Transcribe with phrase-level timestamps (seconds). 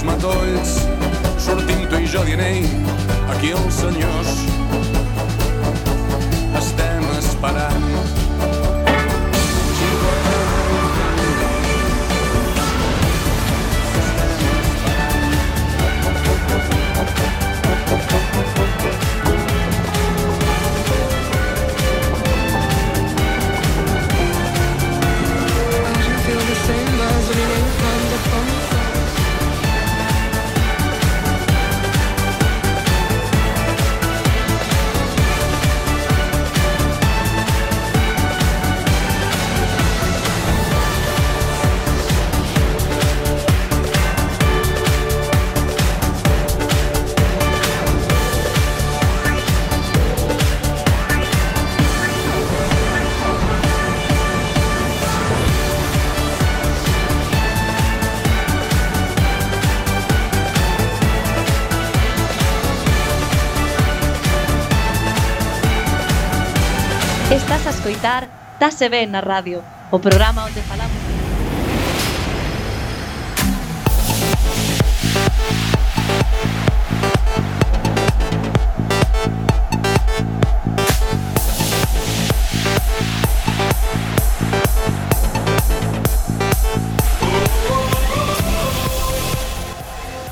[0.00, 0.70] els matolls
[1.44, 2.68] sortim tu i jo dient
[3.34, 4.30] aquí els senyors.
[6.62, 7.69] Estem esperant
[68.00, 70.96] escoitar Tase Ben na radio, o programa onde falamos.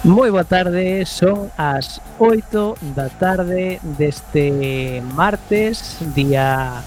[0.05, 6.81] Moi boa tarde, son as 8 da tarde deste martes, día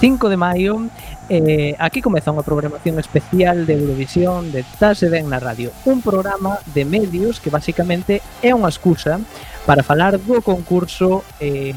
[0.00, 0.88] 5 de maio
[1.28, 5.74] eh, aquí comeza unha programación especial de Eurovisión de Tase Ben na Radio.
[5.84, 9.18] Un programa de medios que basicamente é unha excusa
[9.66, 11.74] para falar do concurso eh,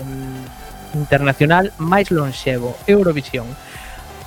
[0.93, 3.49] internacional máis lonxevo Eurovisión.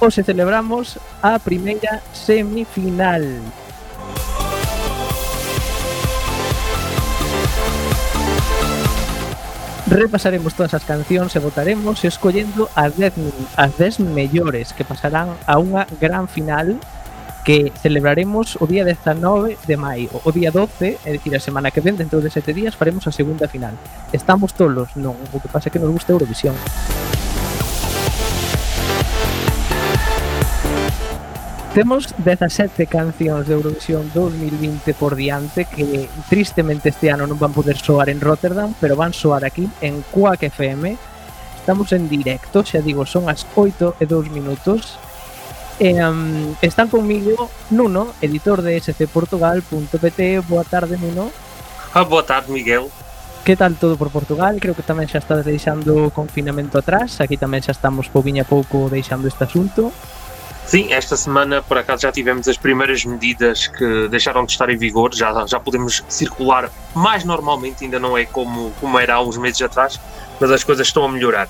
[0.02, 3.22] Hoxe celebramos a primeira semifinal.
[9.86, 13.12] repasaremos todas as cancións e votaremos e escollendo as 10
[13.56, 16.80] as 10 mellores que pasarán a unha gran final
[17.44, 20.08] que celebraremos o día 19 de maio.
[20.24, 23.12] O día 12, é dicir, a semana que ven, dentro de sete días, faremos a
[23.12, 23.76] segunda final.
[24.16, 26.56] Estamos tolos, non, o que pasa é que nos gusta Eurovisión.
[26.56, 27.13] Eurovisión.
[31.74, 37.74] Temos 17 cancións de Eurovisión 2020 por diante que tristemente este ano non van poder
[37.74, 40.94] soar en Rotterdam, pero van soar aquí en Quack FM.
[41.58, 45.02] Estamos en directo, xa digo, son as 8 e 2 minutos.
[45.82, 50.46] E, um, están conmigo Nuno, editor de scportugal.pt.
[50.46, 51.34] Boa tarde, Nuno.
[51.90, 52.86] Ah, boa tarde, Miguel.
[53.42, 54.62] Que tal todo por Portugal?
[54.62, 57.18] Creo que tamén xa estás deixando o confinamento atrás.
[57.18, 59.90] Aquí tamén xa estamos pouquinho a pouco deixando este asunto.
[60.66, 64.76] Sim, esta semana por acaso já tivemos as primeiras medidas que deixaram de estar em
[64.76, 69.36] vigor, já, já podemos circular mais normalmente, ainda não é como, como era há uns
[69.36, 70.00] meses atrás,
[70.40, 71.48] mas as coisas estão a melhorar.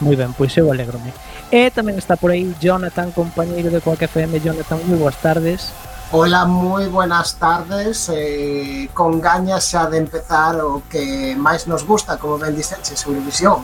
[0.00, 1.12] Moi ben, pois eu alegro-me.
[1.52, 4.40] E tamén está por aí Jonathan, compañeiro de Coac FM.
[4.40, 5.70] Jonathan, moi boas tardes.
[6.10, 12.18] Hola, moi buenas tardes eh, Con gañas xa de empezar o que máis nos gusta,
[12.18, 13.62] como ben dixeches, Eurovisión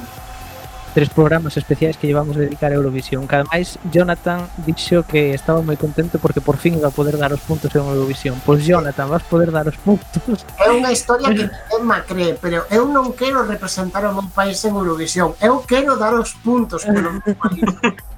[0.96, 3.26] tres programas especiais que llevamos a dedicar a Eurovisión.
[3.28, 7.36] Cada máis, Jonathan dixo que estaba moi contento porque por fin iba a poder dar
[7.36, 8.40] os puntos en Eurovisión.
[8.40, 10.40] Pois Jonathan, vas poder dar os puntos.
[10.56, 14.72] É unha historia que Emma cree, pero eu non quero representar o meu país en
[14.72, 15.36] Eurovisión.
[15.36, 17.60] Eu quero dar os puntos polo meu país.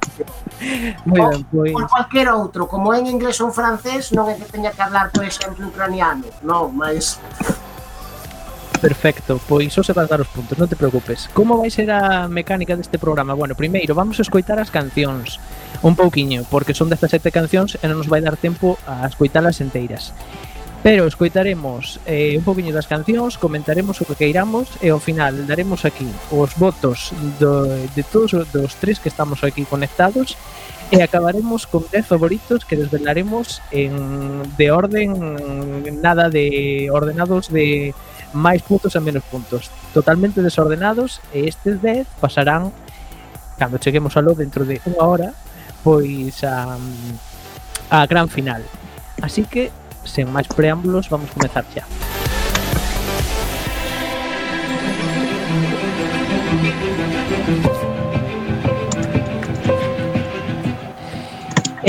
[1.02, 1.74] Moi ben, pois.
[1.74, 5.26] Por cualquier outro, como en inglés ou francés, non é que teña que hablar, por
[5.26, 6.30] exemplo, ucraniano.
[6.46, 7.18] Non, máis...
[8.80, 11.26] Perfecto, pois só se vas dar os puntos, non te preocupes.
[11.34, 13.34] Como vai ser a mecánica deste programa?
[13.34, 15.42] Bueno, primeiro vamos a escoitar as cancións
[15.82, 20.14] un pouquiño, porque son 17 cancións e non nos vai dar tempo a escoitalas enteiras.
[20.86, 25.82] Pero escoitaremos eh, un poquinho das cancións, comentaremos o que queiramos e ao final daremos
[25.82, 27.10] aquí os votos
[27.42, 30.38] do, de todos os dos tres que estamos aquí conectados
[30.94, 35.10] e acabaremos con 10 favoritos que desvelaremos en, de orden
[35.98, 37.92] nada de ordenados de
[38.32, 39.70] máis puntos e menos puntos.
[39.92, 42.72] Totalmente desordenados e estes 10 pasarán
[43.58, 45.30] cando cheguemos a lo dentro de unha hora
[45.82, 46.76] pois a,
[47.90, 48.62] a gran final.
[49.22, 49.70] Así que
[50.04, 51.84] sen máis preámbulos vamos comezar xa.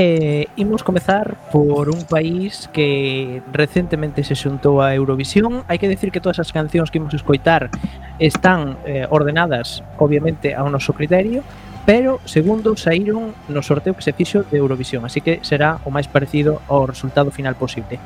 [0.02, 5.68] Eh, imos comezar por un país que recentemente se xuntou a Eurovisión.
[5.68, 7.68] Hai que decir que todas as cancións que imos escoitar
[8.16, 11.44] están eh, ordenadas, obviamente, ao noso criterio,
[11.84, 16.08] pero segundo saíron no sorteo que se fixo de Eurovisión, así que será o máis
[16.08, 18.00] parecido ao resultado final posible.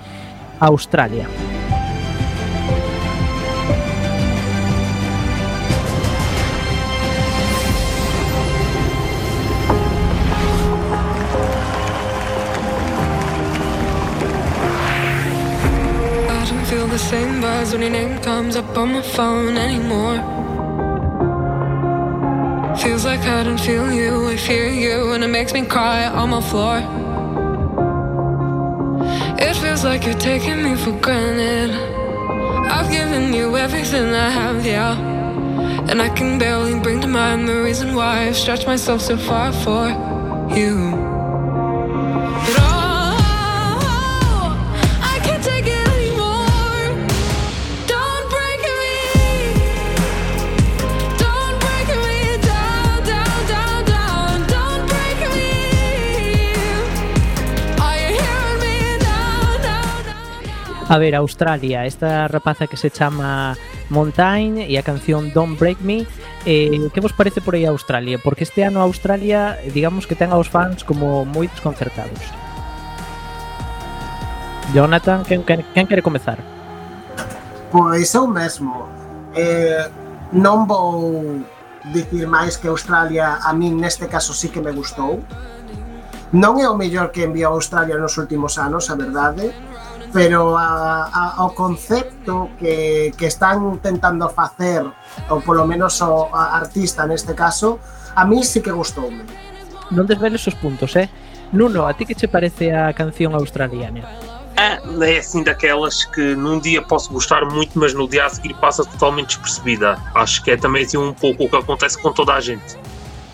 [0.57, 1.29] Australia.
[1.29, 1.82] Australia.
[17.71, 20.17] When your name comes up on my phone anymore.
[22.77, 26.31] Feels like I don't feel you, I fear you, and it makes me cry on
[26.31, 26.79] my floor.
[29.39, 31.71] It feels like you're taking me for granted.
[32.69, 34.99] I've given you everything I have, yeah.
[35.89, 39.53] And I can barely bring to mind the reason why I've stretched myself so far
[39.53, 39.87] for
[40.53, 41.12] you.
[60.93, 63.57] a ver Australia, esta rapaza que se chama
[63.89, 66.05] Montaigne e a canción Don't Break Me.
[66.45, 68.21] Eh, que vos parece por aí Australia?
[68.21, 72.21] Porque este ano Australia, digamos que ten aos fans como moi desconcertados.
[74.69, 76.37] Jonathan, quen, quen, quen quere comezar?
[77.73, 78.85] Pois eu mesmo.
[79.33, 79.89] Eh,
[80.29, 81.41] non vou
[81.89, 85.25] dicir máis que Australia a min neste caso sí que me gustou.
[86.37, 89.49] Non é o mellor que enviou Australia nos últimos anos, a verdade,
[90.13, 94.85] pero a, a, ao concepto que, que están tentando facer
[95.27, 97.81] ou polo menos o a artista neste caso,
[98.15, 99.25] a mí sí que gustoume.
[99.89, 101.09] Non desveles os puntos, eh?
[101.51, 104.05] Nuno, a ti que che parece a canción australiana?
[104.55, 108.53] É, é assim daquelas que num dia posso gostar muito, mas no dia a seguir
[108.61, 109.97] passa totalmente despercebida.
[110.13, 112.77] Acho que é também assim um pouco o que acontece com toda a gente.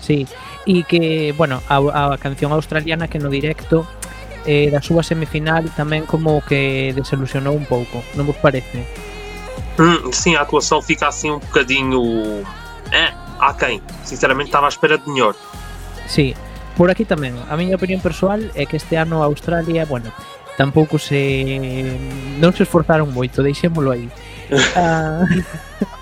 [0.01, 0.25] Sí,
[0.65, 3.85] e que, bueno, a, a canción australiana que no directo
[4.49, 8.81] eh, da súa semifinal tamén como que desilusionou un pouco, non vos parece?
[9.77, 12.41] Hum, sim, a atuação fica assim um bocadinho.
[12.89, 13.77] Eh, é, a quem?
[14.01, 15.37] Sinceramente estava à espera de melhor.
[16.09, 16.33] Sim,
[16.73, 17.37] por aqui tamén.
[17.45, 19.29] A miña opinión persoal é que este ano a
[19.85, 20.09] bueno,
[20.57, 21.93] tampouco se.
[22.41, 24.09] non se esforzaron moito, deixémolo aí.
[24.73, 25.29] ah,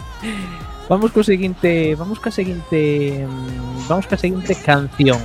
[0.88, 2.00] vamos co seguinte.
[2.00, 3.27] Vamos ca seguinte.
[3.91, 5.19] Vamos ca seguinte canción.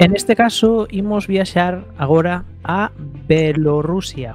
[0.00, 2.90] En este caso, imos viaxar agora a
[3.28, 4.34] Bielorrusia.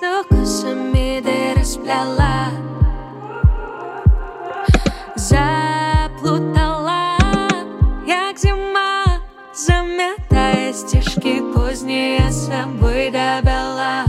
[0.00, 2.48] Ясно косами ты расплела
[5.16, 7.16] Заплутала,
[8.06, 9.20] як зима
[9.54, 14.04] Заметая стежки поздние собой добила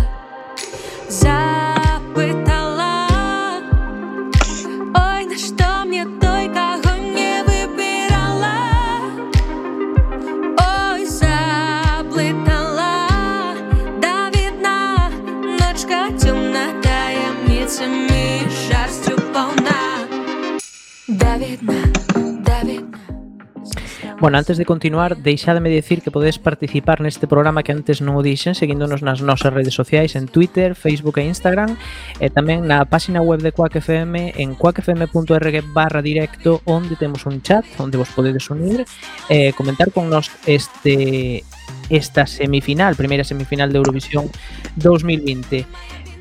[24.21, 28.21] Bueno, antes de continuar, deixademe dicir que podedes participar neste programa que antes non o
[28.21, 31.73] dixen seguíndonos nas nosas redes sociais en Twitter, Facebook e Instagram
[32.21, 37.41] e tamén na páxina web de Quack FM en quackfm.org barra directo onde temos un
[37.41, 38.85] chat onde vos podedes unir
[39.25, 41.41] e comentar con nos este
[41.89, 44.29] esta semifinal, primeira semifinal de Eurovisión
[44.77, 45.65] 2020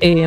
[0.01, 0.25] eh,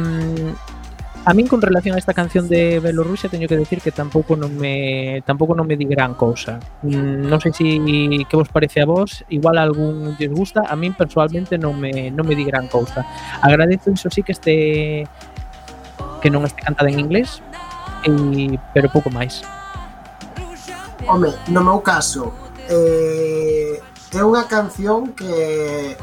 [1.27, 4.53] A min con relación a esta canción de Belorrusia teño que decir que tampouco non
[4.61, 6.61] me tampouco non me di gran cousa.
[6.85, 7.67] Mm, non sei si
[8.29, 12.13] que vos parece a vos, igual a algún lles gusta, a min persoalmente non me
[12.13, 13.09] non me di gran cousa.
[13.41, 15.09] Agradezo iso sí que este
[16.21, 17.41] que non este cantada en inglés,
[18.05, 19.41] e, pero pouco máis.
[21.09, 22.37] Home, no meu caso,
[22.69, 23.81] eh,
[24.13, 25.97] é unha canción que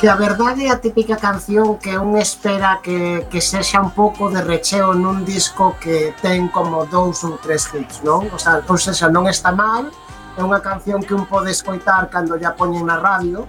[0.00, 4.28] que a verdade é a típica canción que un espera que, que sexa un pouco
[4.28, 8.28] de recheo nun disco que ten como dous ou tres hits, non?
[8.28, 9.88] O sea, entón pois esa non está mal,
[10.36, 13.48] é unha canción que un pode escoitar cando ya poñen na radio,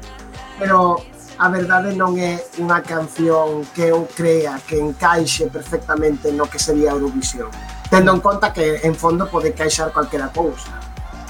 [0.55, 1.03] pero
[1.35, 6.95] a verdade non é unha canción que eu crea que encaixe perfectamente no que sería
[6.95, 7.51] Eurovisión,
[7.91, 10.71] tendo en conta que en fondo pode encaixar calquera cousa.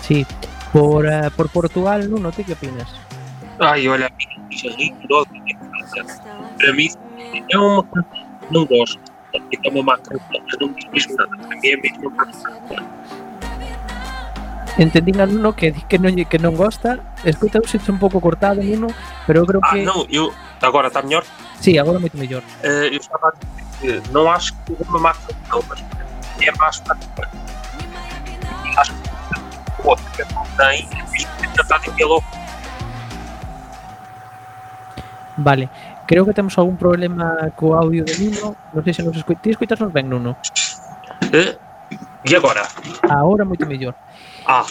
[0.05, 0.29] Sí,
[0.69, 3.06] por, uh, por Portugal, Nuno, ti que opinas?
[3.59, 4.09] Ai, olha,
[4.47, 5.29] mim é rigorosa.
[6.57, 6.89] Para mim
[7.51, 8.03] é uma canção
[8.41, 8.99] que não gosto.
[9.33, 11.37] é uma máquina, mas não diz mesmo nada.
[11.37, 12.97] Para mim é mesmo uma máquina.
[14.77, 18.93] Entendín a Nuno que que non, que non gosta Escuta un un pouco cortado, Nuno
[19.25, 19.81] Pero eu creo Ah, que...
[19.81, 20.31] não, eu.
[20.61, 21.25] Agora está melhor?
[21.59, 24.73] Sí, agora moito mellor Eh, eu estava a dizer que não acho que
[25.67, 25.81] mas
[26.45, 27.27] é mais prática.
[28.77, 29.09] Acho que
[30.13, 31.01] que tem, é
[31.41, 32.23] que tratado em.
[35.37, 35.69] Vale,
[36.07, 38.57] creo que temos algún problema co audio de Nuno.
[38.73, 40.33] Non sei se nos escuitas, Ti escoitasnos ben, Nuno?
[41.29, 41.53] Eh?
[42.25, 42.65] E agora?
[43.05, 43.93] Agora moito mellor.
[44.49, 44.65] Ah.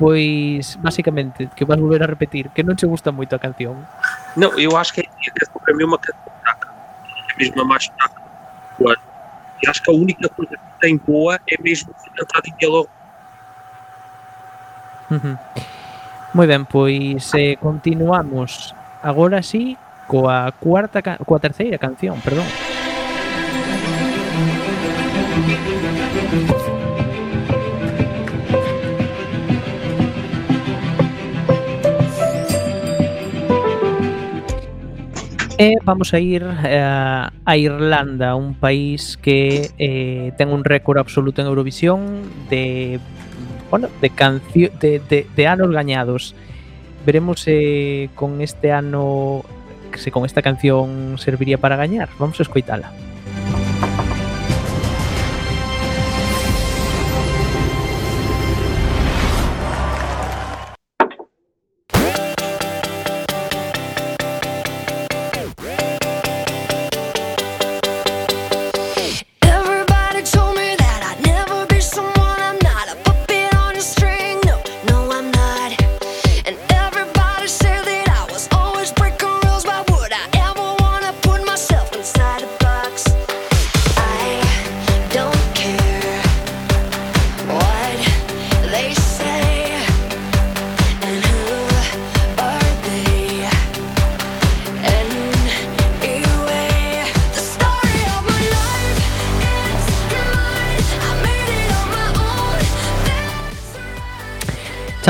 [0.00, 3.84] Pois, basicamente, que vas volver a repetir, que non che gusta moito a canción.
[4.40, 6.72] Non, eu acho que para mí é unha canción fraca.
[7.28, 8.20] É mesmo a máis fraca.
[9.60, 12.88] E acho que a única coisa que tem boa é mesmo a entrada em diálogo.
[15.12, 15.36] Uhum.
[16.32, 19.76] Moi ben, pois eh, continuamos agora sí
[20.10, 21.38] coa cuarta coa
[21.78, 22.42] canción, perdón.
[35.60, 41.46] E vamos a ir eh, a Irlanda, un país que eh, un récord absoluto en
[41.46, 42.00] Eurovisión
[42.50, 42.98] de
[43.70, 46.34] bueno, de cancio de, de, de anos gañados.
[47.06, 49.44] Veremos se con este ano
[49.98, 52.08] se con esta canción serviría para gañar.
[52.18, 52.92] Vamos a escoitala.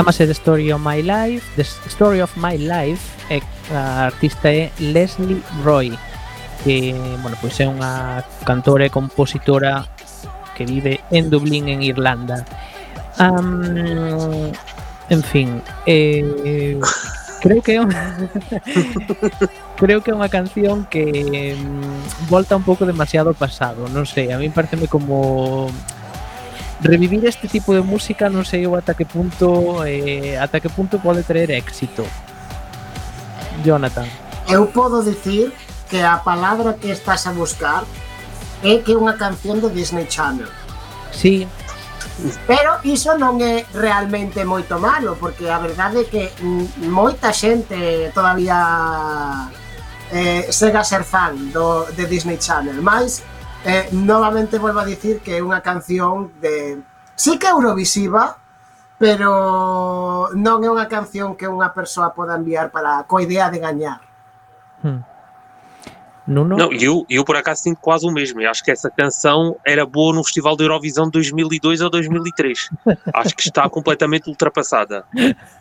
[0.01, 4.73] Chámase The Story of My Life, The Story of My Life, e a artista é
[4.79, 5.93] Leslie Roy,
[6.65, 9.85] que, bueno, pois é unha cantora e compositora
[10.57, 12.49] que vive en Dublín, en Irlanda.
[15.13, 16.81] En fin, eh,
[17.45, 17.77] creo que
[19.77, 24.41] creo que é unha canción que mm, volta un pouco demasiado pasado, non sei, a
[24.41, 25.69] mí pareceme como
[26.83, 30.97] revivir este tipo de música non sei eu ata que punto eh, ata que punto
[30.99, 32.05] pode traer éxito.
[33.61, 34.09] Jonathan.
[34.49, 35.53] Eu podo dicir
[35.89, 37.85] que a palabra que estás a buscar
[38.65, 40.49] é que é unha canción do Disney Channel.
[41.13, 41.45] Sí.
[42.47, 46.23] Pero iso non é realmente moito malo, porque a verdade é que
[46.89, 49.49] moita xente todavía
[50.13, 53.25] eh, sega ser fan do, de Disney Channel, Mas
[53.65, 56.81] eh, novamente volvo a dicir que é unha canción de...
[57.17, 58.41] Sí que é Eurovisiva,
[59.01, 64.01] pero non é unha canción que unha persoa poda enviar para coa idea de gañar.
[64.85, 65.05] Hmm.
[66.31, 66.57] Nuno?
[66.57, 68.41] Não, e eu, eu por acaso sinto quase o mesmo.
[68.41, 72.71] Eu acho que essa canção era boa no Festival da Eurovisão de 2002 ou 2003.
[73.15, 75.05] acho que está completamente ultrapassada.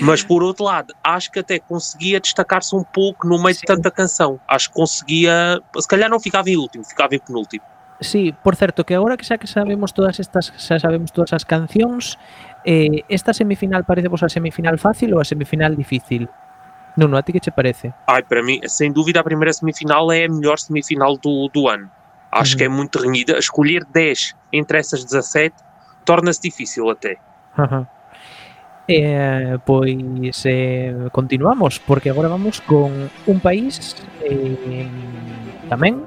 [0.00, 3.90] Mas por outro lado, acho que até conseguia destacar-se um pouco no meio de tanta
[3.90, 4.40] canção.
[4.48, 5.60] Acho que conseguia.
[5.78, 7.64] Se calhar não ficava em último, ficava em penúltimo.
[8.00, 11.44] Sí, por certo, que agora que xa que sabemos todas estas, xa sabemos todas as
[11.44, 12.18] cancións,
[12.66, 16.28] eh, esta semifinal parece vos a semifinal fácil ou a semifinal difícil?
[16.96, 17.94] Nuno, a ti que che parece?
[18.06, 21.90] Ai, para mim, sem dúvida, a primeira semifinal é a melhor semifinal do, do ano.
[22.30, 22.58] Acho Uhum.
[22.58, 23.38] que é muito renhida.
[23.38, 25.54] Escolher 10 entre essas 17
[26.04, 27.16] torna-se difícil até.
[27.56, 27.86] Ajá.
[28.86, 34.86] Eh, pois eh, continuamos, porque agora vamos con un país eh,
[35.72, 36.04] tamén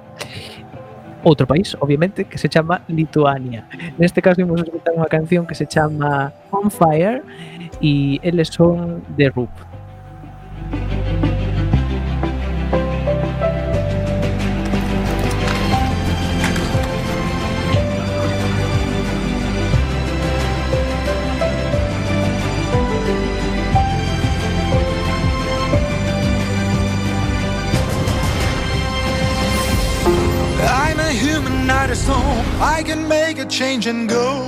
[1.26, 3.66] outro país, obviamente, que se chama Lituania.
[3.98, 7.26] Neste caso imos escutar unha canción que se chama On Fire
[7.82, 9.77] e eles son The Roop.
[32.10, 34.44] I can make a change and go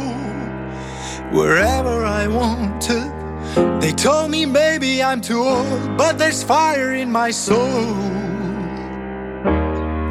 [1.31, 3.79] wherever I want to.
[3.81, 7.93] They told me, baby, I'm too old, but there's fire in my soul.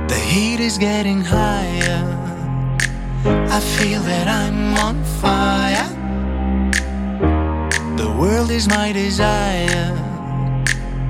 [0.08, 2.04] The heat is getting higher.
[3.24, 5.88] I feel that I'm on fire.
[7.96, 9.94] The world is my desire.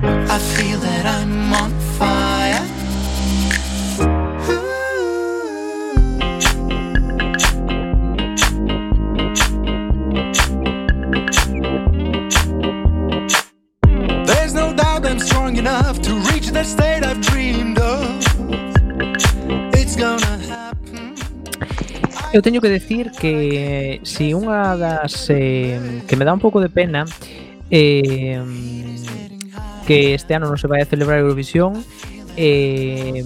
[0.03, 2.38] I feel that I'm on fire.
[22.31, 26.69] Eu teño que decir que si unha das eh, que me dá un pouco de
[26.69, 27.03] pena
[27.73, 28.37] eh,
[29.89, 31.81] que este ano non se vai a celebrar Eurovisión
[32.37, 33.25] eh,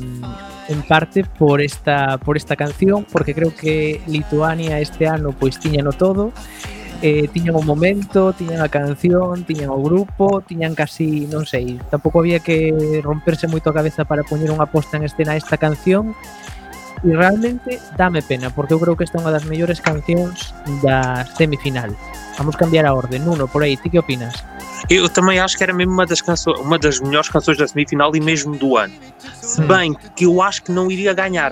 [0.69, 5.83] en parte por esta por esta canción porque creo que Lituania este ano pois tiña
[5.83, 6.72] no todo e
[7.03, 12.23] eh, tiñan o momento, tiñan a canción, tiñan o grupo, tiñan casi, non sei, tampouco
[12.23, 12.71] había que
[13.03, 16.15] romperse moito a cabeza para poñer unha posta en escena esta canción
[17.03, 21.27] e realmente dame pena, porque eu creo que esta é unha das mellores cancións da
[21.35, 21.91] semifinal.
[22.39, 23.19] Vamos cambiar a orde.
[23.19, 24.39] Nuno, por aí, ti que opinas?
[24.87, 28.15] Eu também acho que era mesmo uma das, canções, uma das melhores canções da semifinal
[28.15, 28.95] e mesmo do ano.
[29.43, 31.51] Se bem que eu acho que não iria ganhar,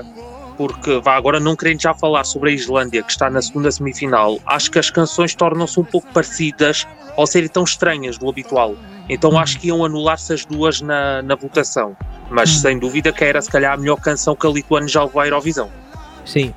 [0.62, 4.38] Porque, vá, agora não querendo já falar sobre a Islândia, que está na segunda semifinal,
[4.46, 6.86] acho que as canções tornam-se um pouco parecidas
[7.18, 8.76] ao serem tão estranhas do habitual.
[9.10, 11.98] Então acho que iam anular-se as duas na, na votação.
[12.30, 15.20] Mas sem dúvida que era se calhar a melhor canção que a Lituânia já levou
[15.20, 15.68] à Eurovisão.
[16.26, 16.54] Sí.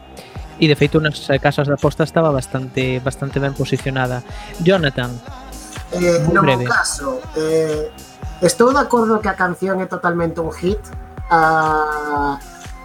[0.61, 4.23] E de feito nas casas de aposta estaba bastante bastante ben posicionada.
[4.61, 5.13] Jonathan,
[5.93, 6.65] Eh, no meu breve.
[6.67, 7.91] caso, eh,
[8.43, 10.79] estou de acordo que a canción é totalmente un hit.
[11.31, 12.39] Ah,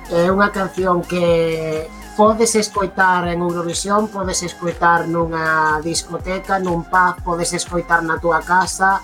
[0.10, 1.86] É unha canción que
[2.20, 9.00] podes escoitar en Eurovisión, podes escoitar nunha discoteca, nun pub, podes escoitar na túa casa.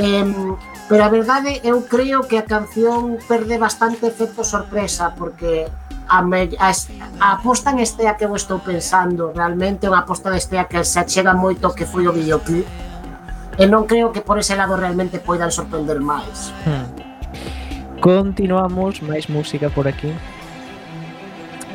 [0.00, 0.56] Em,
[0.88, 5.68] pero a verdade eu creo que a canción perde bastante efecto sorpresa porque
[6.08, 6.72] a, me, a,
[7.20, 11.02] a aposta en estea que eu estou pensando realmente unha aposta en estea que se
[11.02, 12.64] achega moito que foi o videoclip
[13.58, 17.04] e non creo que por ese lado realmente poidan sorprender máis hmm.
[18.00, 20.14] Continuamos, máis música por aquí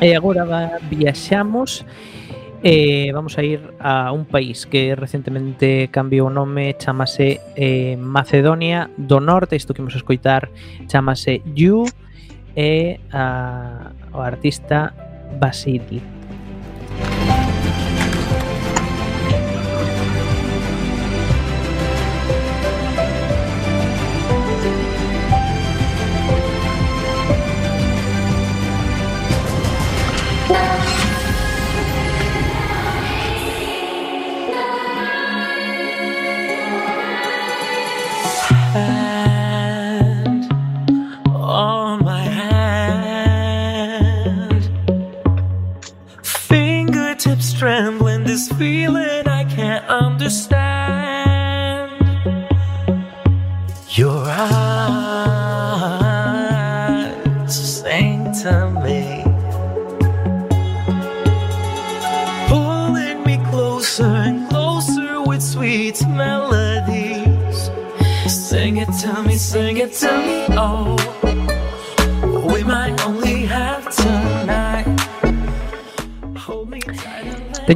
[0.02, 1.86] E agora viaxamos
[2.64, 8.86] Eh, vamos a ir a un país que recentemente cambiou o nome, chamase eh, Macedonia
[8.94, 10.46] do Norte, isto que imos escoitar
[10.86, 11.90] chamase You
[12.54, 14.94] e a, o artista
[15.42, 16.11] Basili.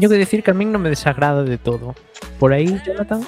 [0.09, 1.95] teño que decir que a min non me desagrada de todo.
[2.39, 3.27] Por aí, Jonathan?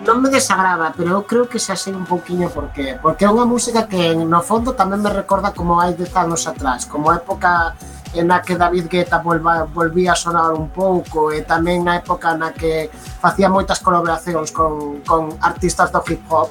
[0.00, 2.96] non me desagrada, pero eu creo que xa sei un pouquiño por qué.
[2.96, 6.88] Porque é unha música que no fondo tamén me recorda como hai dez anos atrás,
[6.88, 7.76] como a época
[8.16, 12.32] na que David Guetta volva, volvía a sonar un pouco e eh, tamén na época
[12.32, 12.88] na que
[13.20, 16.48] facía moitas colaboracións con, con artistas do hip hop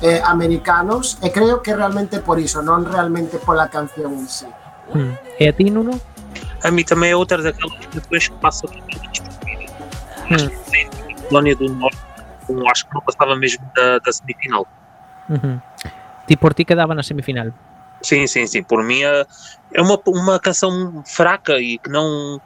[0.00, 4.48] eh, americanos e creo que realmente por iso, non realmente pola canción en sí.
[4.94, 5.18] Hmm.
[5.36, 6.15] E a ti, Nuno?
[6.66, 9.72] A mim também é outra daquelas canções que passa totalmente despercebida.
[10.26, 11.28] Hmm.
[11.28, 11.98] Colónia do Norte,
[12.72, 14.66] acho que não passava mesmo da, da semifinal.
[15.28, 15.60] Uhum.
[16.26, 17.52] Ti por ti quedaba na semifinal.
[18.02, 18.64] Sim, sim, sim.
[18.64, 19.24] Por mim é
[19.74, 22.40] é uma, uma canção fraca e que não.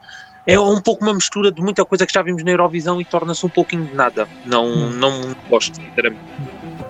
[0.45, 3.43] É um pouco uma mistura de muita coisa que já vimos na Eurovisão e torna-se
[3.43, 4.27] um pouquinho de nada.
[4.45, 6.21] Não, não gosto, sinceramente.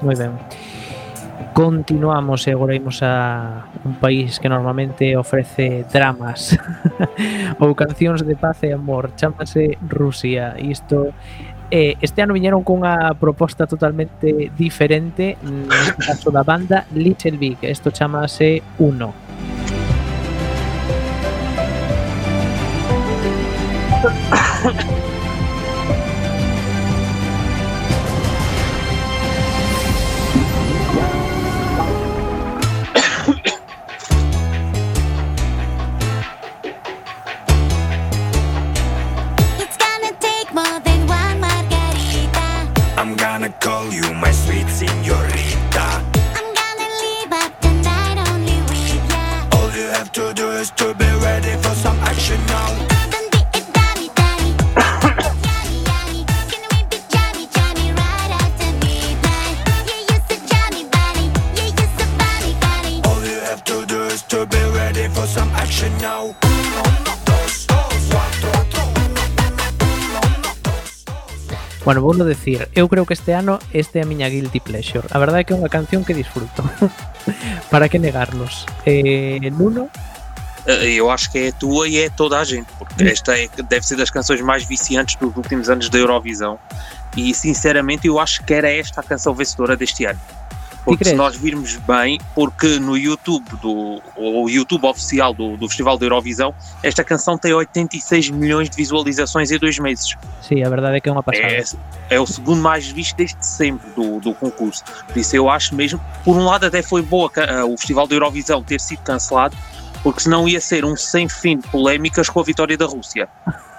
[0.01, 0.31] Moi ben.
[1.53, 6.55] Continuamos e agora imos a un país que normalmente ofrece dramas
[7.59, 10.55] ou cancións de paz e amor, chámase Rusia.
[10.55, 11.11] Isto
[11.71, 17.59] eh, este ano viñeron cunha proposta totalmente diferente neste caso da banda Little Big.
[17.67, 19.11] Isto chamase Uno.
[71.83, 75.07] Bueno, vou decir, eu creo que este ano este é a miña guilty pleasure.
[75.09, 76.61] A verdade é que é unha canción que disfruto.
[77.73, 78.65] Para que negarnos?
[78.85, 79.89] Eh, Nuno,
[80.65, 83.85] Eh, Eu acho que é tua e é toda a gente, porque esta é, deve
[83.85, 86.59] ser das canções mais viciantes dos últimos anos da Eurovisão.
[87.17, 90.19] E sinceramente eu acho que era esta a canção vencedora deste ano.
[90.83, 95.97] Porque se nós virmos bem, porque no YouTube, do, o YouTube oficial do, do Festival
[95.97, 100.15] da Eurovisão, esta canção tem 86 milhões de visualizações em dois meses.
[100.41, 101.45] sí, a verdade é que é unha pasada.
[101.45, 101.63] É,
[102.09, 104.83] é o segundo mais visto desde sempre do, do concurso.
[105.07, 108.15] Por isso eu acho mesmo, por um lado até foi boa eh, o Festival da
[108.15, 109.55] Eurovisão ter sido cancelado,
[110.01, 113.29] porque senão ia ser um sem fim de polémicas com a vitória da Rússia.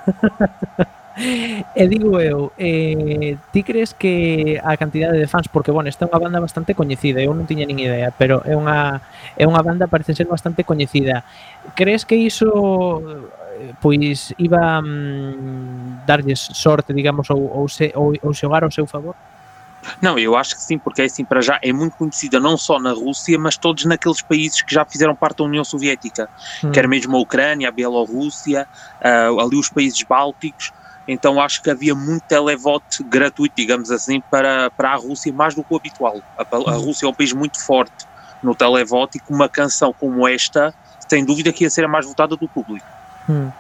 [1.75, 6.09] E digo eu, eh, ti crees que a cantidade de fans, porque, bueno, esta é
[6.09, 9.01] unha banda bastante coñecida, eu non tiña nin idea, pero é unha,
[9.37, 11.25] é unha banda parece ser bastante coñecida.
[11.77, 12.48] Crees que iso
[13.61, 18.87] eh, pois iba mm, darlles sorte, digamos, ou, ou, se, ou, ou xogar ao seu
[18.87, 19.16] favor?
[20.01, 22.79] Não, eu acho que sim, porque é assim, para já é muito conhecida não só
[22.79, 26.29] na Rússia, mas todos naqueles países que já fizeram parte da União Soviética,
[26.62, 26.70] Hum.
[26.70, 28.66] quer mesmo a Ucrânia, a Bielorrússia,
[29.01, 30.72] ah, ali os países bálticos.
[31.07, 35.65] Então acho que havia muito televote gratuito, digamos assim, para, para a Rússia, mais do
[35.65, 36.21] que o habitual.
[36.38, 38.07] A, a Rússia é um país muito forte
[38.43, 40.75] no televote e com uma canção como esta,
[41.09, 42.87] sem dúvida que ia ser a mais votada do público.
[43.29, 43.51] Hmm.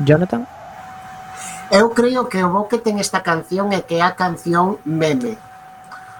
[0.00, 0.46] Jonathan?
[1.70, 5.38] Eu creo que o bo que ten esta canción é que é a canción meme.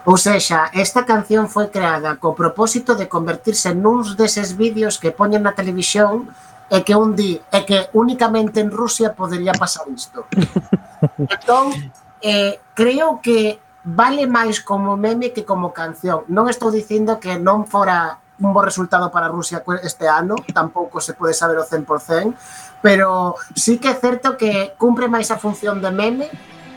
[0.07, 5.43] Ou sexa, esta canción foi creada co propósito de convertirse nuns deses vídeos que poñen
[5.43, 6.31] na televisión
[6.71, 10.31] e que un di é que únicamente en Rusia podería pasar isto.
[11.35, 11.75] Entón,
[12.23, 16.23] eh, creo que vale máis como meme que como canción.
[16.31, 21.13] Non estou dicindo que non fora un bo resultado para Rusia este ano, tampouco se
[21.13, 25.91] pode saber o 100%, pero sí que é certo que cumpre máis a función de
[25.91, 26.31] meme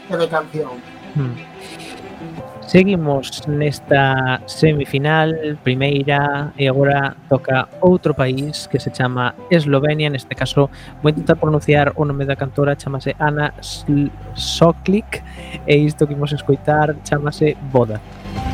[0.10, 0.82] que de canción.
[1.16, 1.53] Hmm.
[2.74, 5.30] Seguimos nesta semifinal,
[5.62, 10.72] primeira, e agora toca outro país que se chama Eslovenia, neste caso
[11.04, 13.54] vou intentar pronunciar o nome da cantora, chamase Ana
[14.34, 15.22] Soklik,
[15.68, 18.02] e isto que imos escoitar chamase Boda.
[18.34, 18.53] Boda.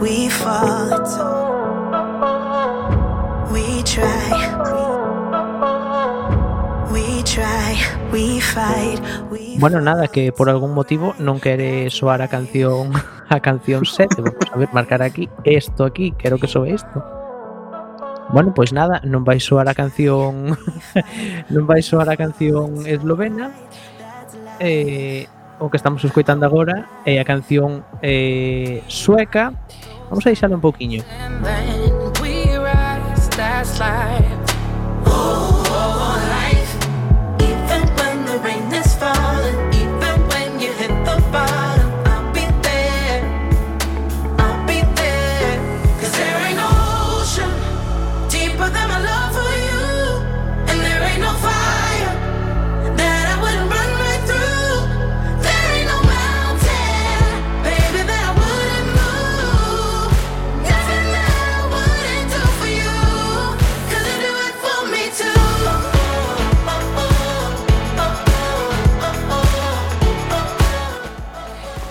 [0.00, 0.90] We fall.
[3.52, 4.30] We try,
[6.92, 7.76] we try,
[8.12, 12.96] we fight, we Bueno, nada, que por algún motivo non quere soar a canción
[13.28, 17.04] a canción 7, vamos a ver, marcar aquí isto aquí, quero que soe isto.
[18.32, 20.56] Bueno, pois nada, non vai soar a canción
[21.54, 23.52] non vai soar a canción eslovena.
[24.62, 25.26] Eh,
[25.60, 29.52] o que estamos escoitando agora é a canción eh, sueca.
[30.10, 31.02] Vamos a deixalo un pouquiño.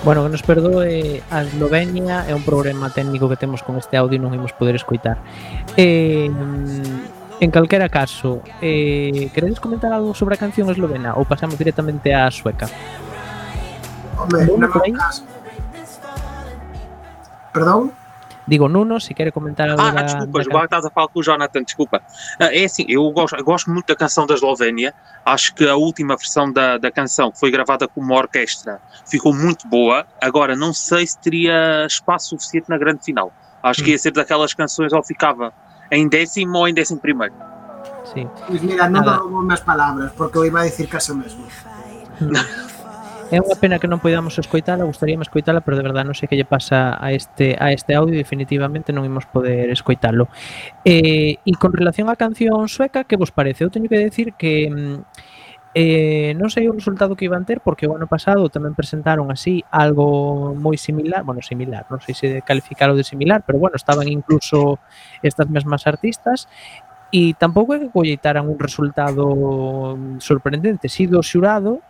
[0.09, 4.17] Bueno, que nos perdoe a Eslovenia é un problema técnico que temos con este audio
[4.17, 5.21] non imos poder escoitar.
[5.77, 6.25] Eh,
[7.37, 12.25] en calquera caso, eh, queredes comentar algo sobre a canción eslovena ou pasamos directamente á
[12.33, 12.65] sueca?
[14.17, 14.67] Home, non me
[17.53, 17.93] Perdón?
[18.49, 21.19] Digo, Nuno, se quere comentar algo Ah, da, ah, desculpa, da estás a falar com
[21.19, 22.01] o Jonathan, desculpa.
[22.39, 24.91] Ah, é assim, eu gosto, eu gosto muito da canção da Eslovénia.
[25.23, 29.33] Acho que a última versão da, da canção, que foi gravada com uma orquestra, ficou
[29.35, 30.05] muito boa.
[30.19, 33.31] Agora, não sei se teria espaço suficiente na grande final.
[33.61, 35.53] Acho que ia ser daquelas canções ou ficava
[35.91, 37.35] em décimo ou em décimo primeiro.
[38.05, 38.27] Sí.
[38.47, 39.21] Pois mira, non Nada.
[39.21, 41.45] roubo máis palabras, porque eu iba a dicir caso mesmo.
[43.29, 46.33] É unha pena que non podamos escoitala, gustaríame escoitala, pero de verdade non sei que
[46.33, 50.33] lle pasa a este a este audio, definitivamente non imos poder escoitalo.
[50.81, 53.61] Eh, e con relación á canción sueca, que vos parece?
[53.61, 54.97] Eu teño que decir que mm,
[55.69, 59.61] Eh, non sei o resultado que iban ter porque o ano pasado tamén presentaron así
[59.69, 64.81] algo moi similar, bueno, similar, non sei se calificarlo de similar, pero bueno, estaban incluso
[65.21, 66.49] estas mesmas artistas
[67.13, 71.85] e tampouco é que colleitaran un resultado mm, sorprendente, si do xurado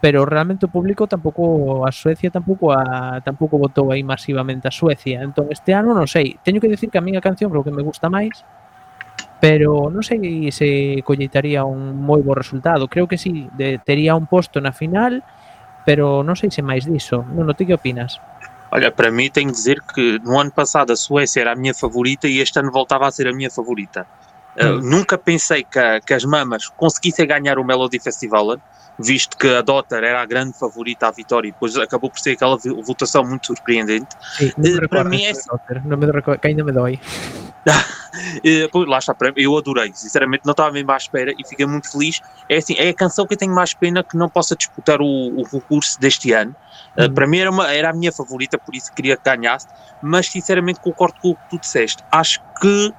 [0.00, 5.22] pero realmente o público tampouco a Suecia tampouco a, tampouco votou aí masivamente a Suecia
[5.22, 7.82] entón este ano non sei teño que dicir que a miña canción creo que me
[7.82, 8.46] gusta máis
[9.42, 14.30] pero non sei se colleitaría un moi bo resultado creo que sí, de, tería un
[14.30, 15.22] posto na final
[15.82, 18.22] pero non sei se máis diso non, ti que opinas?
[18.70, 21.72] Olha, para mim tenho que dizer que no ano passado a Suécia era a minha
[21.72, 24.04] favorita e este ano voltava a ser a minha favorita.
[24.60, 28.58] Uh, nunca pensei que, que as mamas conseguissem ganhar o Melody Festival,
[28.98, 32.32] visto que a Dotter era a grande favorita à vitória e depois acabou por ser
[32.32, 34.08] aquela votação muito surpreendente.
[34.40, 36.98] Eh, para mí é Dotter, non me recordo, que ainda me doi.
[38.42, 41.66] Eh, pois, lá está, mim, eu adorei, sinceramente não estava mesmo à espera e fiquei
[41.66, 42.20] muito feliz.
[42.48, 45.04] É assim, é a canção que eu tenho mais pena que não possa disputar o,
[45.04, 46.56] o concurso deste ano.
[46.96, 47.14] Eh, Uhum.
[47.14, 49.66] para mim era, uma, era a minha favorita, por isso queria que ganhasse,
[50.00, 52.02] mas sinceramente concordo com o que tu disseste.
[52.10, 52.92] Acho que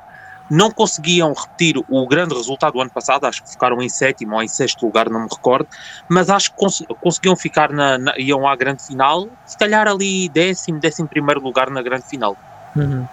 [0.49, 4.43] não conseguiam repetir o grande resultado do ano passado, acho que ficaram em sétimo ou
[4.43, 5.67] em sexto lugar, não me recordo,
[6.07, 10.29] mas acho que cons conseguiam ficar, na, na, iam à grande final, se calhar ali
[10.29, 12.35] décimo, décimo primeiro lugar na grande final.
[12.75, 13.05] Uhum.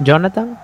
[0.00, 0.56] Jonathan?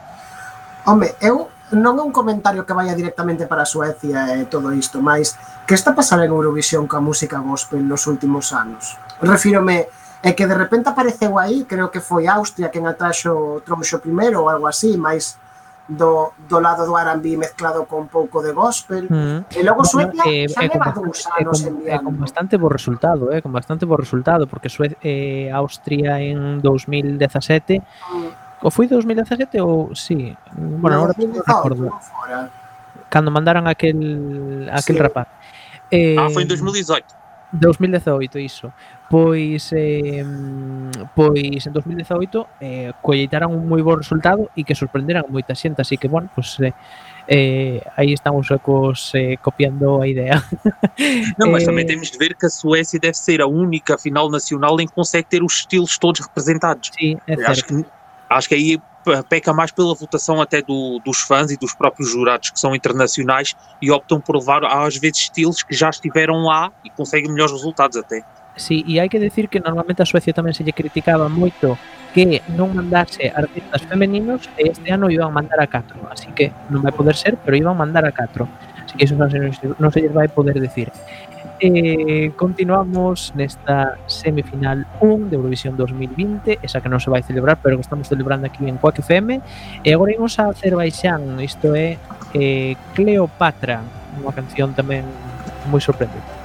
[0.86, 5.04] Home, eu non é un comentario que vaya directamente para a Suecia e todo isto,
[5.04, 5.36] mas
[5.68, 8.96] que está a pasar en Eurovisión coa música gospel nos últimos anos?
[9.20, 9.84] Refírome
[10.24, 14.48] é que de repente apareceu aí, creo que foi Austria quen atraxo trouxo primeiro ou
[14.48, 15.36] algo así, mais
[15.88, 19.08] do, do lado do R&B mezclado con pouco de gospel.
[19.08, 19.48] Mm.
[19.48, 22.54] E logo Suecia bueno, eh, xa eh, leva dous anos eh, con, eh, con bastante
[22.60, 27.82] bo resultado, eh, con bastante bo resultado, porque Suecia, eh, Austria en 2017 mm.
[27.88, 28.66] Ah.
[28.66, 31.88] o foi 2017 ou sí, bueno, agora no, non recordo.
[33.08, 35.02] Cando mandaron aquel aquel sí.
[35.02, 35.28] rapaz.
[35.88, 37.16] Eh, ah, foi en eh, 2018.
[37.52, 38.72] 2018, iso.
[39.08, 40.22] Pois eh,
[41.16, 45.80] pois en 2018 eh, colleitaran un moi bo resultado e que sorprenderan a moita xente,
[45.80, 46.76] así que bueno, pues eh,
[47.24, 50.36] eh, aí están os suecos eh, copiando a idea.
[51.40, 54.28] Não, mas Eh, também temos de ver que a Suécia deve ser a única final
[54.28, 56.90] nacional em que consegue ter os estilos todos representados.
[56.92, 57.84] Sim, é acho, que,
[58.28, 62.10] acho que aí pe- peca mais pela votação até do- dos fãs e dos próprios
[62.12, 66.68] jurados que são internacionais e optam por levar às vezes estilos que já estiveram lá
[66.84, 68.20] e conseguem melhores resultados até.
[68.58, 71.78] Sí, e hai que decir que normalmente a Suecia tamén se lle criticaba moito
[72.10, 76.82] que non mandase artistas femeninos e este ano iban mandar a 4, así que non
[76.82, 78.42] vai poder ser, pero iban mandar a 4.
[78.82, 79.38] Así que iso non se,
[79.78, 80.90] non se lles vai poder decir.
[81.62, 87.74] Eh, continuamos nesta semifinal 1 de Eurovisión 2020 Esa que non se vai celebrar, pero
[87.74, 89.42] que estamos celebrando aquí en Quack FM
[89.82, 91.98] E agora imos a Azerbaixán Isto é
[92.30, 93.82] eh, Cleopatra
[94.22, 95.02] Unha canción tamén
[95.66, 96.37] moi sorprendente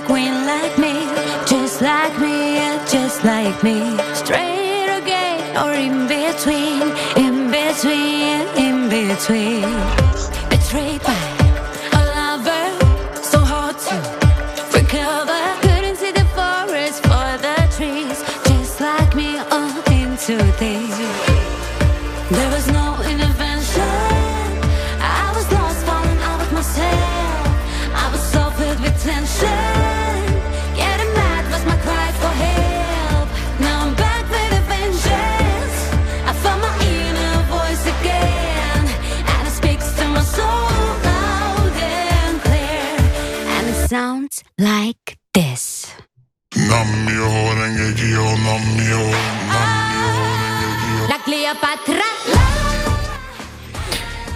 [0.00, 0.92] a queen like me,
[1.46, 3.96] just like me, yeah, just like me.
[4.14, 6.82] Straight gay or in between,
[7.16, 9.99] in between, in between.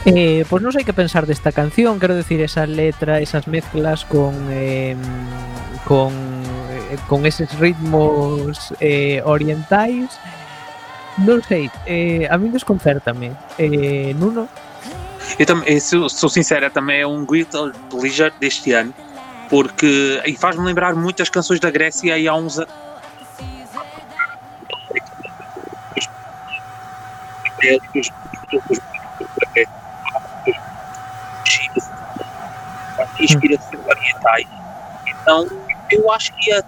[0.04, 4.36] Eh, pues non sei que pensar desta canción, quero decir esa letra, esas mezclas con
[4.52, 4.92] eh,
[5.88, 6.12] con
[6.92, 10.12] eh, con eses ritmos eh, orientais.
[11.24, 13.32] Non sei, eh, a min desconcertame.
[13.56, 14.44] Eh, Nuno,
[15.38, 18.94] Eu também, eu sou, sou sincero, também é um guilty pleasure deste ano,
[19.48, 22.72] porque e faz-me lembrar muitas canções da Grécia e há uns anos.
[33.24, 34.48] inspirações orientais.
[35.06, 35.48] Então,
[35.90, 36.64] eu acho que ia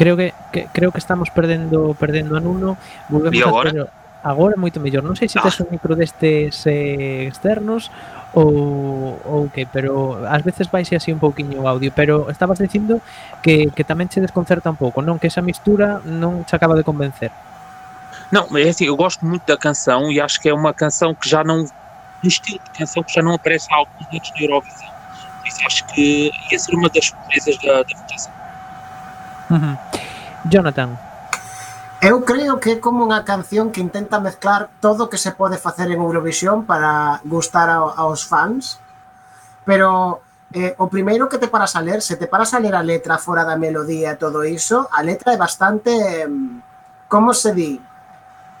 [0.00, 2.78] Creo que, que creo que estamos perdendo perdendo a Nuno.
[3.10, 3.68] Volvemos e agora?
[3.68, 3.88] A ter,
[4.24, 5.04] agora moito mellor.
[5.04, 5.44] Non sei se ah.
[5.44, 7.92] tes un micro destes eh, externos
[8.32, 13.04] ou, ou que, pero ás veces vaise así un pouquiño o audio, pero estabas dicindo
[13.44, 15.20] que, que tamén che desconcerta un pouco, non?
[15.20, 17.28] Que esa mistura non che acaba de convencer.
[18.32, 21.28] Não, é assim, eu gosto muito da canção e acho que é uma canção que
[21.28, 21.68] já não
[22.28, 24.90] estilo, atenção, que já não aparece há alguns anos na Eurovisão.
[25.38, 28.32] Por isso acho que ia ser uma das surpresas da, da votação.
[29.50, 29.76] Uhum.
[30.44, 30.98] Jonathan.
[32.00, 35.60] Eu creo que é como unha canción que intenta mezclar todo o que se pode
[35.60, 38.80] facer en Eurovisión para gustar ao, aos fans,
[39.68, 40.24] pero
[40.56, 43.20] eh, o primeiro que te paras a ler, se te paras a ler a letra
[43.20, 46.28] fora da melodía e todo iso, a letra é bastante, eh,
[47.04, 47.76] como se di,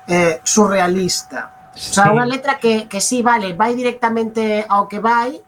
[0.04, 2.10] eh, surrealista O sea, sí.
[2.10, 5.38] unha letra que, que sí, vale, vai directamente ao que vai,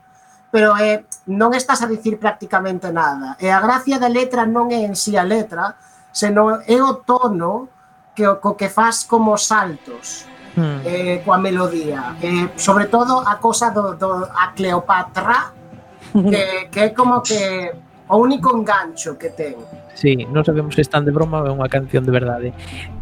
[0.53, 3.41] pero eh, non estás a dicir prácticamente nada.
[3.41, 5.75] E a gracia da letra non é en sí a letra,
[6.13, 7.73] senón é o tono
[8.15, 10.79] que co que faz como saltos hmm.
[10.85, 12.21] eh, coa melodía.
[12.21, 15.57] Eh, sobre todo a cosa do, do a Cleopatra,
[16.13, 17.73] que, que é como que
[18.09, 19.57] o único engancho que ten.
[19.95, 22.49] Sí, non sabemos se están de broma ou é unha canción de verdade.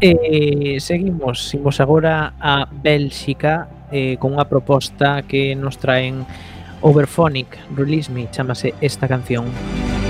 [0.03, 6.27] Eh, seguimos, imos agora a Bélxica eh, con unha proposta que nos traen
[6.83, 9.47] Overphonic Release Me, chamase esta canción.
[9.47, 10.00] Música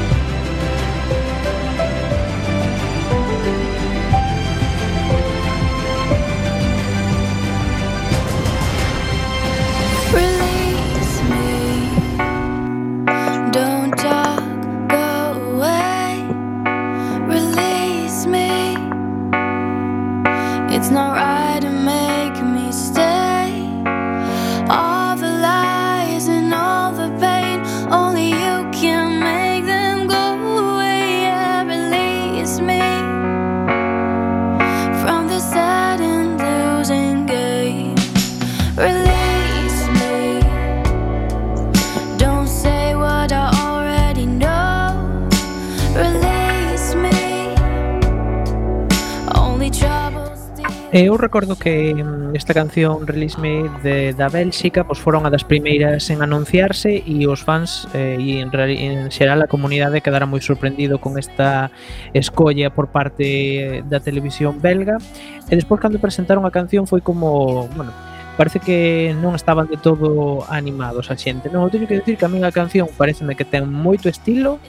[50.94, 55.48] Eu recordo que mm, esta canción Release Me de, da Bélxica pois foron a das
[55.48, 60.44] primeiras en anunciarse e os fans eh, e en, en xeral a comunidade quedara moi
[60.44, 61.72] sorprendido con esta
[62.12, 65.00] escolla por parte da televisión belga
[65.48, 67.96] e despois cando presentaron a canción foi como, bueno,
[68.36, 71.48] parece que non estaban de todo animados a xente.
[71.48, 74.60] Non, eu teño que dicir que a mí a canción pareceme que ten moito estilo,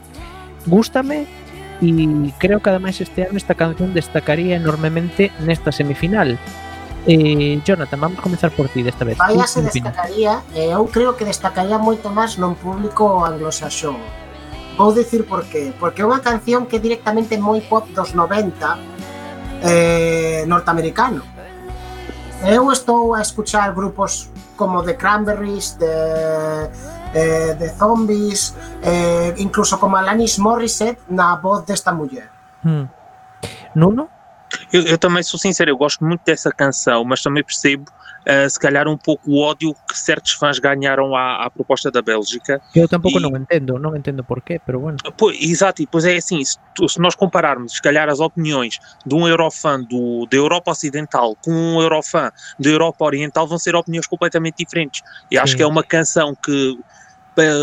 [0.71, 1.27] gústame,
[1.81, 6.37] e creo que ademais este ano esta canción destacaría enormemente nesta semifinal
[7.07, 9.19] Eh, Jonathan, vamos comenzar por ti desta vez.
[9.19, 13.99] Vaya se destacaría, eh, eu creo que destacaría moito máis non público anglosaxón.
[14.79, 15.75] Vou dicir por qué.
[15.75, 21.27] Porque é unha canción que é directamente moi pop dos 90 eh, norteamericano.
[22.47, 26.71] Eu estou a escuchar grupos como The Cranberries, The
[27.15, 32.29] eh, de Zombies, eh, incluso como Alanis Morissette na voz desta muller.
[32.65, 32.87] Hmm.
[33.75, 34.09] Nuno?
[34.73, 37.91] Eu, eu também sou sincero, eu gosto muito dessa canção, mas também percebo,
[38.25, 42.03] eh, se calhar, um pouco o ódio que certos fãs ganharam à, à proposta da
[42.03, 42.61] Bélgica.
[42.75, 44.99] Eu tampouco E- non entendo, non entendo por qué, pero bueno.
[45.17, 49.15] Pois, exato, e depois é assim, se, se nós compararmos, se calhar, as opiniões de
[49.15, 54.07] um eurofã do, da Europa Ocidental com um eurofã da Europa Oriental vão ser opiniões
[54.07, 55.03] completamente diferentes.
[55.31, 55.57] E acho Sim.
[55.57, 56.79] que é uma canção que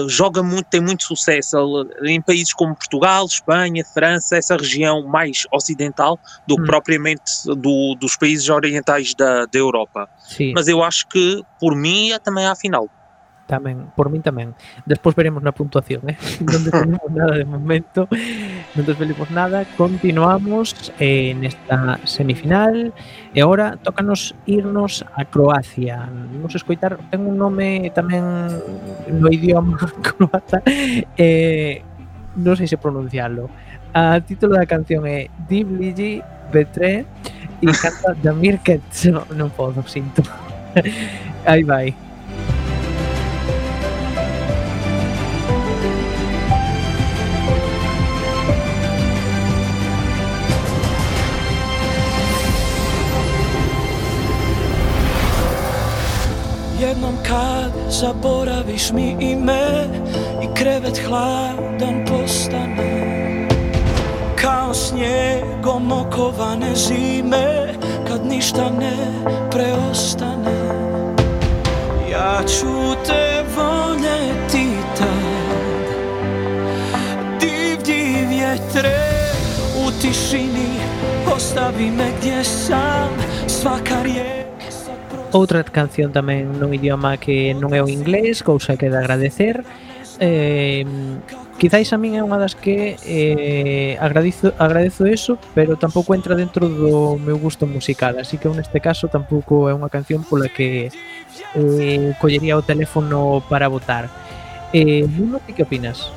[0.07, 5.43] joga muito, tem muito sucesso eh, em países como Portugal, Espanha, França, essa região mais
[5.51, 6.65] ocidental, do que Hum.
[6.65, 10.09] propriamente do, dos países orientais da, da Europa.
[10.27, 12.89] Sí, Mas eu acho que, por mim, é também à final.
[13.49, 14.53] Tamén, por min tamén.
[14.85, 16.13] Despois veremos na puntuación, eh?
[16.45, 18.05] Non definimos nada de momento,
[18.77, 19.65] non desvelemos nada.
[19.73, 22.93] Continuamos eh, nesta semifinal
[23.33, 26.05] e agora tócanos irnos a Croacia.
[26.13, 28.53] Vamos escoitar, ten un nome tamén
[29.09, 30.61] no idioma croata,
[31.17, 31.81] eh,
[32.37, 33.49] non sei se pronunciarlo.
[33.97, 36.21] A título da canción é Divligi
[36.53, 37.09] Betre
[37.65, 39.25] e canta Damir Ketso.
[39.33, 40.21] Non podo, sinto.
[41.49, 42.08] Aí vai.
[57.89, 59.87] Zaboraviš mi ime
[60.43, 63.47] I krevet hladan postane.
[64.35, 67.73] Kao snijegom okovane zime
[68.07, 68.93] Kad ništa ne
[69.51, 70.59] preostane.
[72.11, 74.67] Ja ću te voljeti
[74.97, 75.89] tad.
[77.39, 78.99] Divlji vjetre
[79.85, 80.69] u tišini
[81.35, 83.09] Ostavi me gdje sam.
[83.47, 84.48] Svaka riječ
[85.31, 89.61] Outra canción tamén nun idioma que non é o inglés, cousa que de agradecer.
[90.17, 90.81] Eh,
[91.61, 96.65] quizáis a min é unha das que eh, agradezo, agradezo eso, pero tampouco entra dentro
[96.65, 100.89] do meu gusto musical, así que neste caso tampouco é unha canción pola que
[101.53, 104.09] eh, collería o teléfono para votar.
[104.73, 106.09] Eh, Nuno, ti que opinas?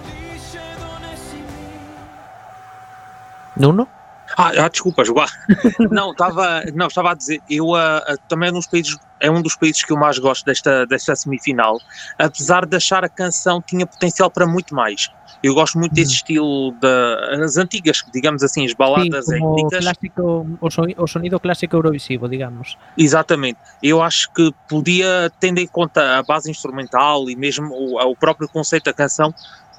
[3.60, 4.01] Nuno?
[4.36, 5.26] Ah, ah, desculpa, Joá.
[5.90, 9.42] não, estava, não, estava a dizer, eu ah, também é um dos países, é um
[9.42, 11.76] dos países que eu mais gosto desta, desta semifinal,
[12.18, 15.08] apesar de achar a canção tinha potencial para muito mais.
[15.42, 19.84] Eu gosto muito desse estilo das antigas, digamos assim, as baladas como étnicas.
[19.84, 22.76] clásico, o, soni- o sonido clásico eurovisivo, digamos.
[22.96, 23.58] Exatamente.
[23.82, 28.48] Eu acho que podia, tendo em conta a base instrumental e mesmo o, o próprio
[28.48, 29.34] conceito da canção,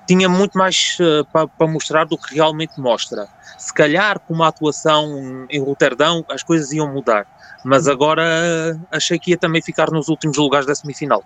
[0.06, 0.98] tinha muito mais
[1.32, 3.28] para mostrar do que realmente mostra.
[3.58, 7.26] Se calhar com uma atuação em Roterdão as coisas iam mudar,
[7.64, 11.24] mas agora eh, achei que ia também ficar nos últimos lugares da semifinal.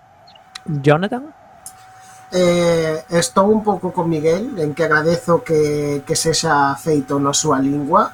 [0.66, 1.24] Jonathan?
[2.30, 7.56] Eh, estou un pouco con Miguel en que agradezo que, que sexa feito na súa
[7.56, 8.12] lingua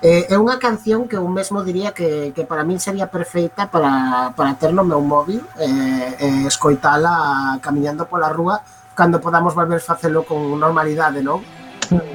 [0.00, 4.32] eh, é unha canción que eu mesmo diría que, que para min sería perfeita para,
[4.32, 8.64] para ter no meu móvil eh, eh, escoitala camiñando pola rúa
[8.94, 11.40] cando podamos volver facelo con normalidade, non?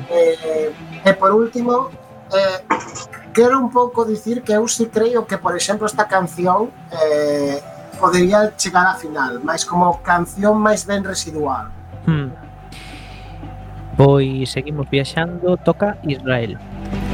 [0.09, 0.73] Eh,
[1.05, 1.89] e por último,
[2.33, 2.59] eh,
[3.33, 7.61] quero un pouco dicir que eu si creio que, por exemplo, esta canción eh,
[7.99, 11.69] podería chegar á final, máis como canción máis ben residual.
[12.05, 12.33] Hmm.
[13.97, 16.57] Pois seguimos viaxando, toca Israel.
[16.57, 17.06] Israel.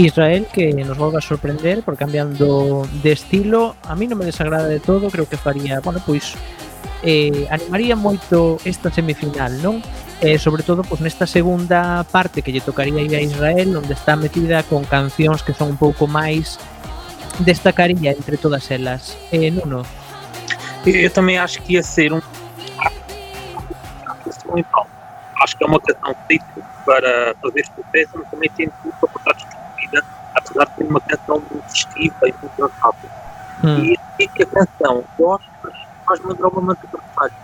[0.00, 3.76] Israel que nos volva a sorprender por cambiando de estilo.
[3.84, 6.32] A mí non me desagrada de todo creo que faría, bueno, pois
[7.04, 9.84] eh, animaría moito esta semifinal non?
[10.20, 14.16] eh, sobre todo pois nesta segunda parte que lle tocaría ir a Israel onde está
[14.16, 16.60] metida con cancións que son un pouco máis
[17.40, 19.16] destacaría entre todas elas.
[19.32, 19.84] Eh, Nuno.
[20.84, 22.20] Eh, eu tamén acho que ia ser un
[24.48, 24.99] moi pronto
[25.40, 29.32] Acho que é uma canção feita para fazer sucesso, mas também tem tudo para estar
[29.32, 33.10] discutida, apesar de ser uma canção muito festiva e muito dançável.
[33.64, 33.84] Hum.
[34.18, 35.72] E que a canção mas
[36.06, 37.36] faz-me lembrar uma manta perfeita.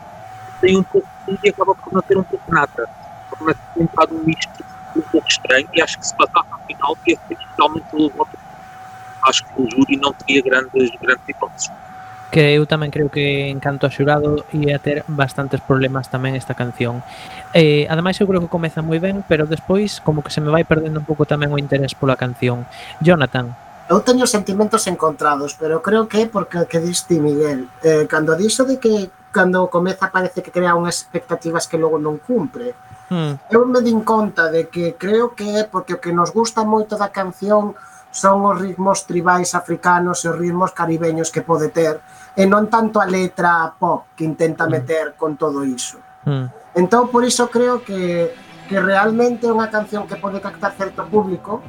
[0.61, 2.88] Tem um pouco de tudo e acaba por não ter um pouco nada.
[3.30, 6.99] Torna-se um bocado um misto um pouco estranho e acho que se passasse ao final
[7.07, 8.38] ia ser totalmente voto.
[9.22, 11.70] Acho que o júri não teria grandes, grandes hipóteses.
[12.31, 16.59] que eu tamén creo que en canto a xurado ia ter bastantes problemas tamén esta
[16.59, 17.01] canción.
[17.55, 20.66] Eh, ademais eu creo que comeza moi ben, pero despois como que se me vai
[20.66, 22.66] perdendo un pouco tamén o interés pola canción.
[23.01, 23.55] Jonathan.
[23.87, 28.66] Eu teño sentimentos encontrados, pero creo que é porque que diste Miguel, eh, cando dixo
[28.66, 32.74] de que cando comeza parece que crea unhas expectativas que logo non cumpre.
[33.07, 33.39] Hmm.
[33.47, 36.99] Eu me din conta de que creo que é porque o que nos gusta moito
[36.99, 37.79] da canción
[38.17, 42.01] son os ritmos tribais africanos e os ritmos caribeños que pode ter,
[42.33, 44.73] e non tanto a letra pop que intenta mm.
[44.73, 46.01] meter con todo iso.
[46.25, 46.81] Mm.
[46.81, 48.33] Entón, por iso creo que,
[48.73, 51.61] que realmente é unha canción que pode captar certo público,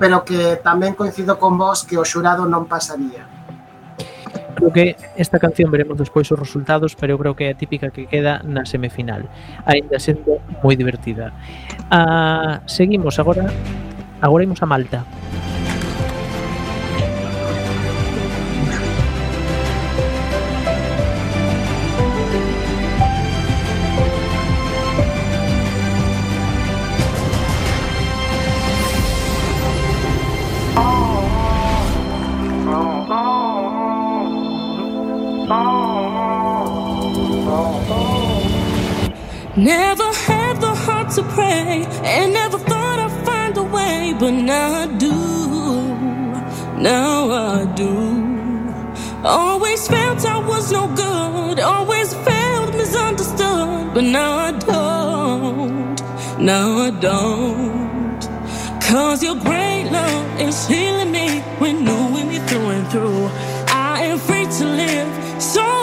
[0.00, 3.28] pero que tamén coincido con vos que o xurado non pasaría
[4.60, 7.88] creo que esta canción veremos despois os resultados, pero eu creo que é a típica
[7.88, 9.24] que queda na semifinal.
[9.64, 11.32] Ainda sendo moi divertida.
[11.88, 13.48] Ah, seguimos agora,
[14.20, 15.00] agora imos a Malta.
[44.20, 45.14] But now I do.
[46.76, 47.94] Now I do.
[49.24, 55.96] Always felt I was no good, always felt misunderstood, but now I don't.
[56.38, 58.20] Now I don't.
[58.82, 63.24] Cause your great love is healing me when knowing me through and through.
[63.68, 65.79] I am free to live, so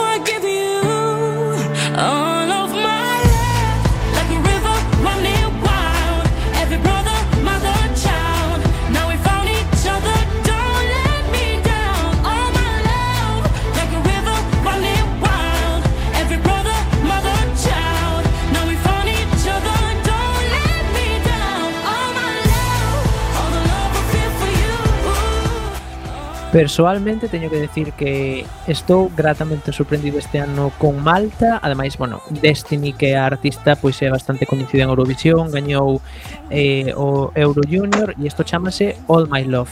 [26.58, 31.60] Persoalmente teño que decir que estou gratamente sorprendido este ano con Malta.
[31.62, 36.02] Ademais, bueno, Destiny que a artista pois é bastante coñecida en Eurovisión Gañou
[36.50, 39.70] eh, o Euro Junior e isto chamase All My Love.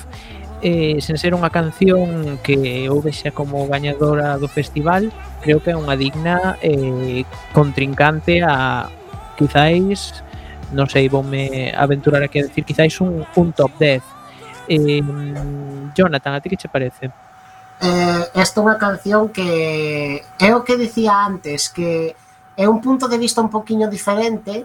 [0.63, 5.11] Eh, sen ser unha canción que eu vexa como gañadora do festival
[5.43, 8.95] creo que é unha digna eh, contrincante a
[9.35, 10.23] quizáis
[10.71, 14.16] non sei, voume aventurar aquí a decir quizáis un, un top 10
[14.69, 15.03] Eh,
[15.95, 17.11] Jonathan, a ti que che parece?
[17.81, 22.17] Eh, esta é unha canción que é o que dicía antes, que
[22.57, 24.65] é un punto de vista un poquinho diferente.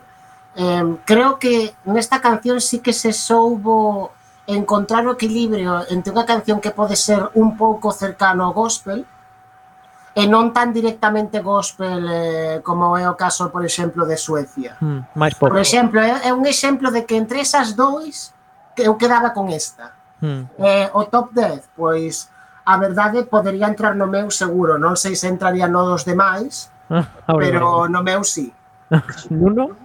[0.55, 4.11] Eh, creo que nesta canción sí que se soubo
[4.47, 9.21] encontrar o equilibrio entre unha canción que pode ser un pouco cercano ao gospel eh,
[10.11, 14.75] e non tan directamente gospel eh, como é o caso, por exemplo, de Suecia.
[14.83, 15.47] Mm, máis pop.
[15.47, 18.35] Por exemplo, é, é un exemplo de que entre esas dois
[18.77, 19.93] eu quedaba con esta.
[20.21, 20.45] Hmm.
[20.59, 22.29] Eh, o top 10, pois
[22.65, 27.07] a verdade podería entrar no meu seguro, non sei se entraría no dos demais, Ah,
[27.39, 28.53] pero no meu sí.
[29.31, 29.75] Nuno?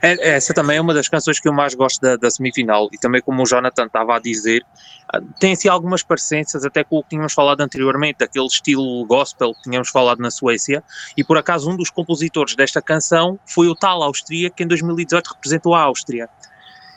[0.00, 2.98] É- Essa também é uma das canções que eu mais gosto da, da semifinal e
[2.98, 4.64] também como o Jonathan estava a dizer,
[5.12, 9.52] ah, tem assim algumas parecências até com o que tínhamos falado anteriormente, aquele estilo gospel
[9.54, 10.82] que tínhamos falado na Suécia
[11.16, 15.26] e por acaso um dos compositores desta canção foi o tal austríaco que em 2018
[15.34, 16.30] representou a Áustria.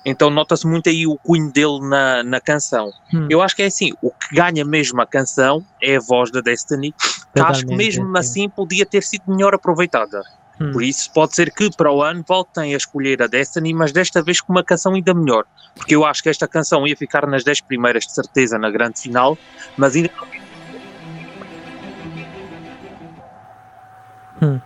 [0.06, 2.92] Então nota-se muito aí o cunho dele na, na canção.
[3.12, 3.28] Hum.
[3.30, 6.42] Eu acho que é assim, o que ganha mesmo a canção é a voz da
[6.42, 6.94] Destiny,
[7.34, 8.18] que acho que mesmo sim.
[8.18, 10.22] assim podia ter sido melhor aproveitada.
[10.62, 10.72] Hum.
[10.72, 14.22] Por isso pode ser que para o ano voltem a escolher a Destiny, mas desta
[14.22, 15.44] vez com uma canção ainda melhor.
[15.76, 19.02] Porque eu acho que esta canção ia ficar nas 10 primeiras de certeza na grande
[19.02, 19.38] final,
[19.76, 20.12] mas ainda
[24.40, 24.60] Hmm.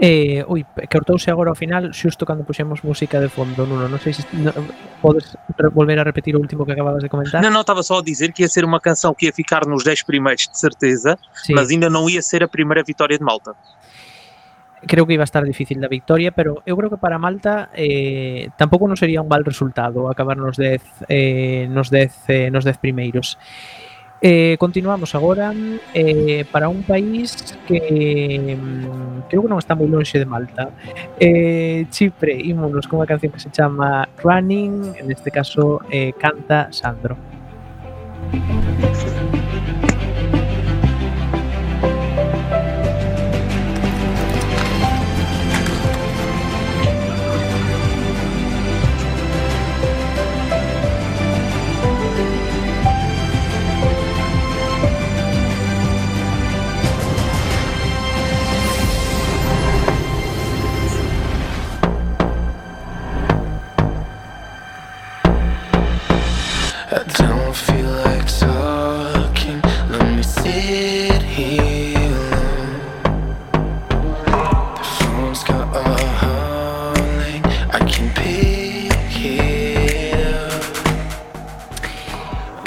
[0.00, 4.14] Eh, ui, cortouse agora ao final xusto cando puxemos música de fondo, Nuno, non sei
[4.14, 4.54] se no,
[5.02, 5.34] podes
[5.74, 7.42] volver a repetir o último que acababas de comentar.
[7.42, 9.82] Não, não, estava só a dizer que ia ser uma canção que ia ficar nos
[9.82, 11.50] 10 primeiros de certeza, Sí.
[11.50, 13.58] mas ainda não ia ser a primeira vitória de Malta.
[14.86, 18.54] Creo que iba a estar difícil da victoria, pero eu creo que para Malta eh,
[18.54, 22.78] tampouco non sería un mal resultado acabar nos 10 eh, nos 10 eh, nos 10
[22.78, 23.34] primeiros.
[24.20, 25.54] Eh, continuamos agora
[25.94, 30.74] eh, para un país que mm, creo que non está moi lonxe de Malta.
[31.22, 36.74] Eh, Chipre, ímonos con unha canción que se chama Running, en este caso eh, canta
[36.74, 37.14] Sandro.
[38.28, 39.37] Thank.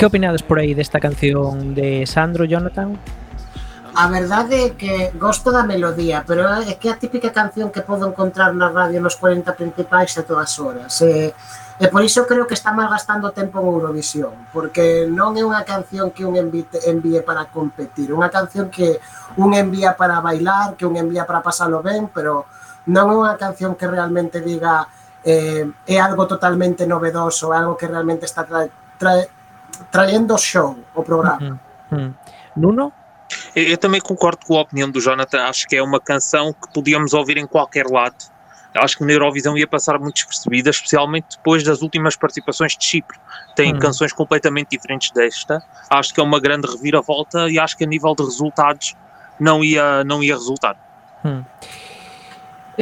[0.02, 2.98] Que opinades por aí desta canción de Sandro Jonathan?
[3.94, 7.86] A verdade é que gosto da melodía, pero é que é a típica canción que
[7.86, 10.90] podo encontrar na radio nos 40 principais a todas horas.
[11.06, 11.38] E,
[11.78, 15.62] e por iso creo que está mal gastando tempo en Eurovisión, porque non é unha
[15.62, 18.98] canción que un envite, envíe para competir, unha canción que
[19.38, 22.50] un envía para bailar, que un envía para pasalo ben, pero
[22.90, 24.82] non é unha canción que realmente diga
[25.22, 28.66] eh, é algo totalmente novedoso, algo que realmente está tra,
[28.98, 29.30] tra,
[29.92, 31.60] traendo show o programa.
[31.92, 32.14] Hum.
[32.56, 32.92] Nuno?
[33.56, 36.72] Eu, eu também concordo com a opinião do Jonathan, acho que é uma canção que
[36.74, 38.16] podíamos ouvir em qualquer lado.
[38.74, 43.18] Acho que na Eurovisão ia passar muito despercebida, especialmente depois das últimas participações de Chipre.
[43.54, 43.80] Tem Hum.
[43.80, 45.62] canções completamente diferentes desta.
[45.90, 48.96] Acho que é uma grande reviravolta e acho que a nível de resultados
[49.38, 50.78] não ia, não ia resultar.
[51.22, 51.42] Hmm.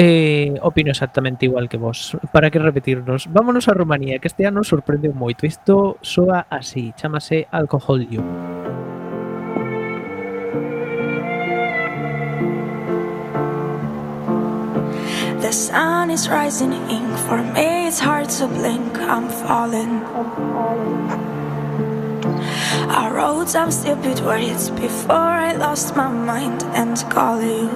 [0.01, 2.15] Eh, opino exactamente igual que vos.
[2.31, 3.27] Para que repetirnos?
[3.29, 5.45] Vámonos a Rumanía, que este ano sorprendeu moito.
[5.45, 8.23] Isto soa así, chamase Alcohol You.
[15.43, 17.11] The sun is rising ink.
[17.27, 18.95] For me, it's hard to blink.
[19.03, 19.99] I'm falling.
[22.87, 27.67] I wrote some stupid words before I lost my mind and call you.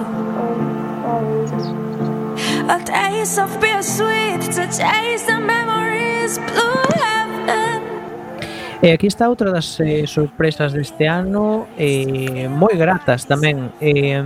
[2.66, 7.82] A taste of bittersweet, To a taste of memories, blue heaven.
[8.80, 14.16] E aquí está outra das eh, sorpresas deste ano eh, moi gratas tamén eh,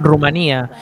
[0.00, 0.72] Rumanía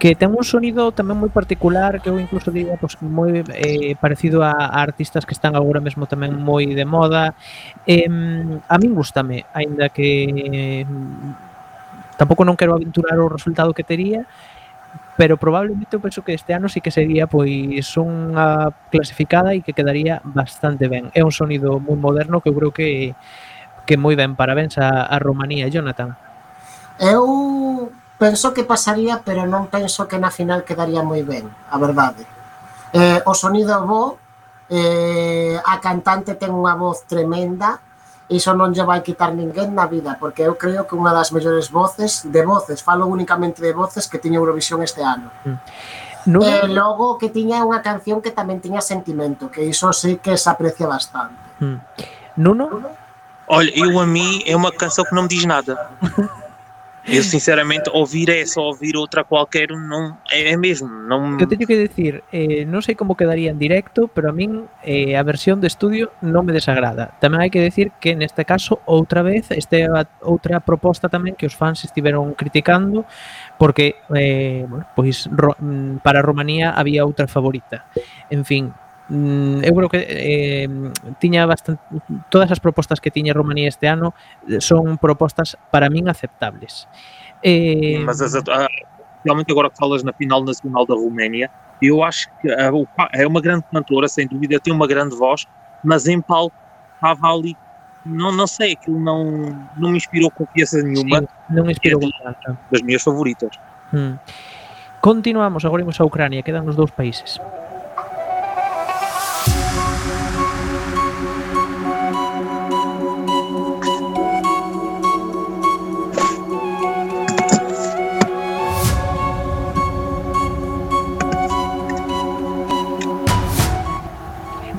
[0.00, 3.92] que ten un sonido tamén moi particular que eu incluso diría pois, pues, moi eh,
[4.00, 7.36] parecido a, a artistas que están agora mesmo tamén moi de moda
[7.84, 10.84] eh, a min gustame aínda que eh,
[12.16, 14.24] tampouco non quero aventurar o resultado que tería
[15.16, 19.76] pero probablemente eu penso que este ano sí que sería pois unha clasificada e que
[19.76, 21.14] quedaría bastante ben.
[21.14, 23.14] É un sonido moi moderno que eu creo que
[23.86, 24.34] que moi ben.
[24.34, 26.18] Parabéns a, a Romanía, Jonathan.
[26.98, 32.26] Eu penso que pasaría, pero non penso que na final quedaría moi ben, a verdade.
[32.94, 34.18] Eh, o sonido é bo,
[34.70, 37.78] eh, a cantante ten unha voz tremenda,
[38.28, 41.68] iso non lle vai quitar ninguén na vida, porque eu creo que unha das mellores
[41.68, 45.28] voces, de voces, falo únicamente de voces que tiña Eurovisión este ano.
[45.44, 45.58] Mm.
[46.24, 46.40] No...
[46.40, 50.48] E logo que tiña unha canción que tamén tiña sentimento, que iso sí que se
[50.48, 51.36] aprecia bastante.
[51.60, 51.78] Mm.
[52.40, 52.64] Nuno?
[53.46, 55.76] Olha, eu a mim é uma canção que não me diz nada.
[57.06, 61.76] Eu sinceramente ouvir essa ou ouvir outra qualquer non é mesmo, non Eu teño que
[61.76, 65.68] decir, eh, non sei como quedaría en directo, pero a min eh, a versión de
[65.68, 67.12] estudio non me desagrada.
[67.20, 69.84] Tamén hai que decir que neste caso outra vez este
[70.24, 73.04] outra proposta tamén que os fans estiveron criticando
[73.60, 77.84] porque eh, bueno, pois ro, mm, para Romanía había outra favorita.
[78.32, 78.72] En fin,
[79.10, 80.68] eu creo que eh,
[81.20, 81.82] tiña bastante
[82.30, 84.14] todas as propostas que tiña Romanía este ano
[84.48, 86.88] eh, son propostas para min aceptables.
[87.44, 88.68] Eh, Mas as, ah,
[89.24, 91.50] realmente agora que falas na final nacional da Roménia,
[91.82, 92.48] eu acho que
[92.96, 95.44] pa- é uma grande cantora, sem dúvida, tem uma grande voz,
[95.84, 96.56] mas em palco
[96.96, 97.54] estava ali,
[98.06, 102.80] não, não sei, aquilo não, não me inspirou confiança nenhuma, sim, non inspirou É das
[102.80, 103.52] minhas favoritas.
[103.92, 104.16] Mm.
[105.00, 107.36] Continuamos, agora imos a Ucrania, quedan os dous países.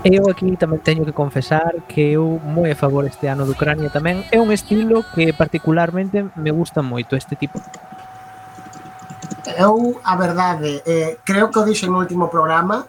[0.06, 3.90] Eu aquí tamén teño que confesar que eu moi a favor este ano de Ucrania
[3.90, 4.22] tamén.
[4.30, 7.58] É un estilo que particularmente me gusta moito este tipo.
[9.58, 12.86] Eu, a verdade, eh, creo que o dixen no último programa,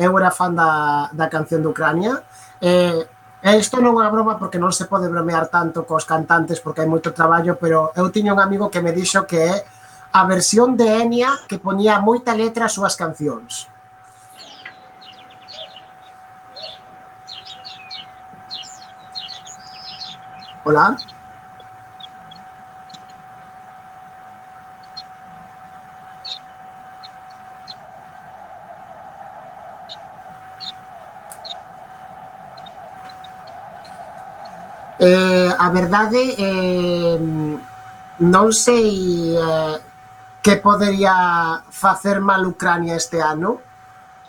[0.00, 2.24] eu era fan da, da canción de Ucrania,
[2.64, 3.04] eh,
[3.44, 6.88] Isto non é unha broma porque non se pode bromear tanto cos cantantes porque hai
[6.88, 9.54] moito traballo, pero eu tiño un amigo que me dixo que é
[10.16, 13.68] a versión de Enya que ponía moita letra ás súas cancións.
[20.64, 20.96] Hola?
[34.98, 37.18] Eh, a verdade eh,
[38.24, 39.76] non sei eh,
[40.40, 40.56] que
[42.24, 43.60] mal Ucrania este ano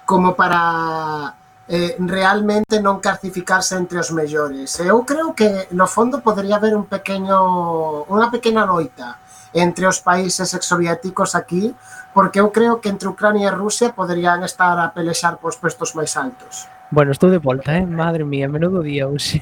[0.04, 4.78] como para eh, realmente non clasificarse entre os mellores.
[4.78, 9.18] Eh, eu creo que no fondo podría haber un pequeno unha pequena loita
[9.56, 11.74] entre os países exsoviéticos aquí,
[12.14, 16.14] porque eu creo que entre Ucrania e Rusia poderían estar a pelexar pos puestos máis
[16.20, 16.68] altos.
[16.92, 17.86] Bueno, estou de volta, eh?
[17.86, 19.42] Madre mía, menudo día hoxe.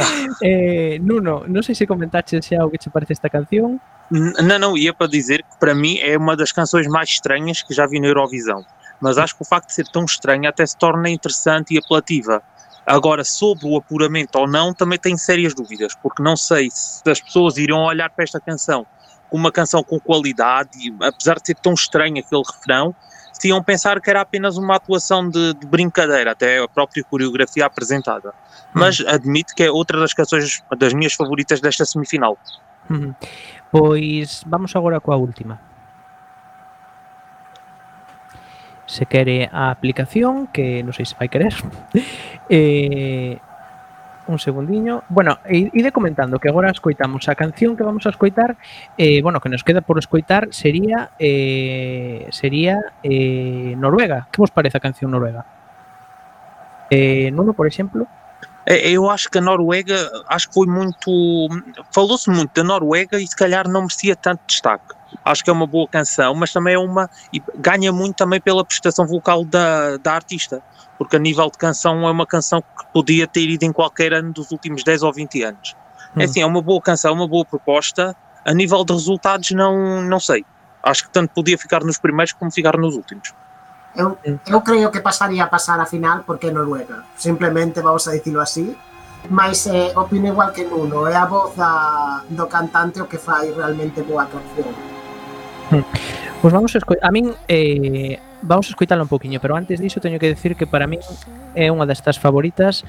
[0.00, 0.26] Ah.
[0.42, 3.76] eh, Nuno, non sei se comentaste xa o que te parece esta canción.
[4.10, 7.74] Não, não, ia para dizer que para mim é uma das canções mais estranhas que
[7.74, 8.64] já vi na Eurovisão.
[9.00, 12.42] Mas acho que o facto de ser tão estranha até se torna interessante e apelativa.
[12.86, 17.20] Agora, sobre o apuramento ou não, também tenho sérias dúvidas, porque não sei se as
[17.20, 18.86] pessoas irão olhar para esta canção
[19.30, 22.94] como uma canção com qualidade, e, apesar de ser tão estranho aquele refrão,
[23.32, 27.64] se iam pensar que era apenas uma atuação de, de brincadeira, até a própria coreografia
[27.64, 28.34] apresentada.
[28.74, 32.36] Mas admito que é outra das canções das minhas favoritas desta semifinal.
[32.90, 33.14] Ujú.
[33.70, 35.69] Pois vamos agora coa última.
[38.90, 41.54] se quere a aplicación, que non sei se vai querer.
[42.50, 43.38] Eh,
[44.26, 45.04] un segundiño.
[45.08, 48.58] Bueno, ide comentando que agora escoitamos a canción que vamos a escoitar,
[48.98, 54.26] eh, bueno, que nos queda por escoitar sería eh, sería eh, Noruega.
[54.32, 55.46] Que vos parece a canción Noruega?
[56.90, 58.08] Eh, Nuno, por exemplo?
[58.66, 59.94] Eh, eu acho que a Noruega,
[60.26, 61.46] acho que foi muito,
[61.94, 64.98] falou-se muito da Noruega e se calhar não merecia tanto destaque.
[65.24, 67.08] Acho que é uma boa canção, mas também é uma.
[67.32, 70.62] e ganha muito também pela prestação vocal da, da artista,
[70.98, 74.32] porque a nível de canção é uma canção que podia ter ido em qualquer ano
[74.32, 75.76] dos últimos 10 ou 20 anos.
[76.16, 76.24] É Hum.
[76.24, 78.16] assim, é uma boa canção, uma boa proposta.
[78.44, 80.44] A nível de resultados, não, não sei.
[80.82, 83.34] Acho que tanto podia ficar nos primeiros como ficar nos últimos.
[83.94, 87.04] Eu, eu creo que pasaría a pasar a final porque é Noruega.
[87.16, 88.76] Simplemente vamos a dicilo así.
[89.28, 93.52] Mas eh, opino igual que Nuno, é a voz da, do cantante o que fai
[93.52, 94.99] realmente boa canción.
[96.40, 100.00] Pois vamos a escoitar, a min eh, vamos a escoitala un poquinho, pero antes diso
[100.00, 101.04] teño que decir que para min
[101.52, 102.80] é unha destas favoritas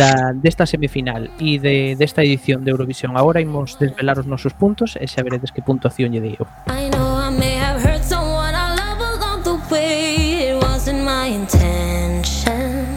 [0.00, 3.12] da desta semifinal e de desta edición de Eurovisión.
[3.20, 6.48] Agora imos desvelar os nosos puntos e xa veredes que puntuación lle dei eu.
[6.72, 11.28] I know I may have hurt someone I love along the way It wasn't my
[11.28, 12.88] intention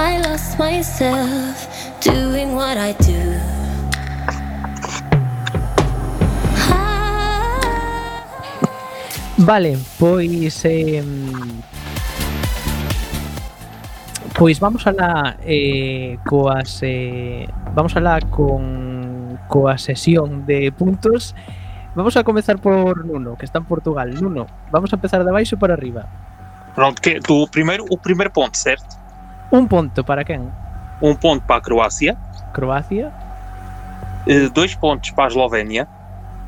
[0.00, 1.68] I lost myself
[2.00, 3.25] doing what I do
[9.46, 11.04] Vale, pois eh,
[14.36, 21.32] Pois vamos a la eh, coas eh, vamos a la con coa sesión de puntos.
[21.94, 24.12] Vamos a comezar por Nuno, que está en Portugal.
[24.20, 26.06] Nuno, vamos a empezar de baixo para arriba.
[26.74, 28.98] Pronto, que, do primeiro, o primeiro ponto, certo?
[29.52, 30.50] Un ponto para quen?
[31.00, 32.18] Um ponto para a Croácia,
[32.52, 33.12] Croacia,
[34.26, 35.86] eh, dois pontos para a Eslovénia,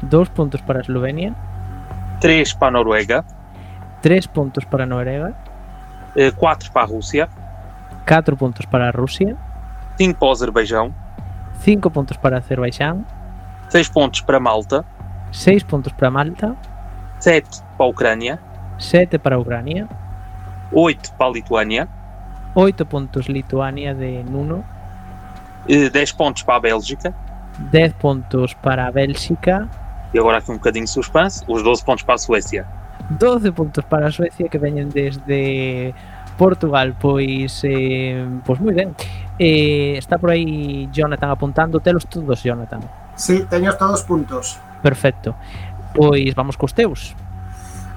[0.03, 1.33] dos pontos para Eslovenia,
[2.21, 3.25] 3 para a Noruega,
[4.03, 5.35] 3 pontos para a Noruega,
[6.37, 7.29] 4 para a Rússia,
[8.07, 9.37] 4 pontos para a Rússia,
[9.97, 10.95] 5 para o Azerbaijão,
[11.61, 13.05] 5 pontos para o Azerbaijão,
[13.69, 14.85] 6 pontos para Malta,
[15.33, 16.57] 6 puntos para Malta,
[17.21, 18.41] 7 para a Ucrânia,
[18.79, 19.89] 7 para a Ucrânia,
[20.73, 21.89] 8 para a Lituânia,
[22.55, 24.65] 8 pontos Lituânia de Nuno,
[25.67, 27.15] 10 pontos para a Bélgica,
[27.59, 29.69] 10 pontos para a Bélgica,
[30.13, 32.67] E agora aqui um bocadinho de suspense, os 12 pontos para a Suécia.
[33.11, 35.95] 12 puntos para a Suecia que veñen desde
[36.37, 38.95] Portugal, pois eh, pois moi ben.
[39.39, 42.81] Eh, está por aí Jonathan apuntando, telos todos, Jonathan.
[43.17, 44.59] Sí, teño todos puntos.
[44.83, 45.35] Perfecto.
[45.95, 47.15] Pois vamos cos teus.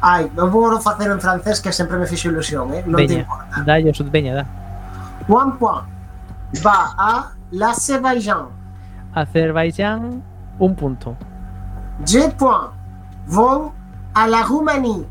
[0.02, 2.82] Ai, non vou facer en francés que sempre me fixo ilusión, eh?
[2.90, 3.62] Non veña, te importa.
[3.62, 4.46] Dallos, veña, da.
[5.30, 5.86] Point, point.
[6.66, 8.50] Va a l'Azerbaïdjan.
[9.14, 10.26] Azerbaïdjan,
[10.58, 11.14] un punto.
[12.08, 12.72] Deux points
[13.28, 13.72] vont
[14.16, 15.06] à la Roumanie.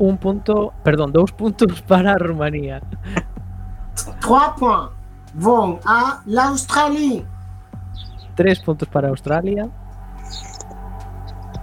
[0.00, 2.80] Un punto, perdón, dous puntos para a Rumanía.
[4.20, 4.90] Trois points
[5.34, 7.24] vont à l'Australie.
[8.36, 9.68] Tres puntos para Australia.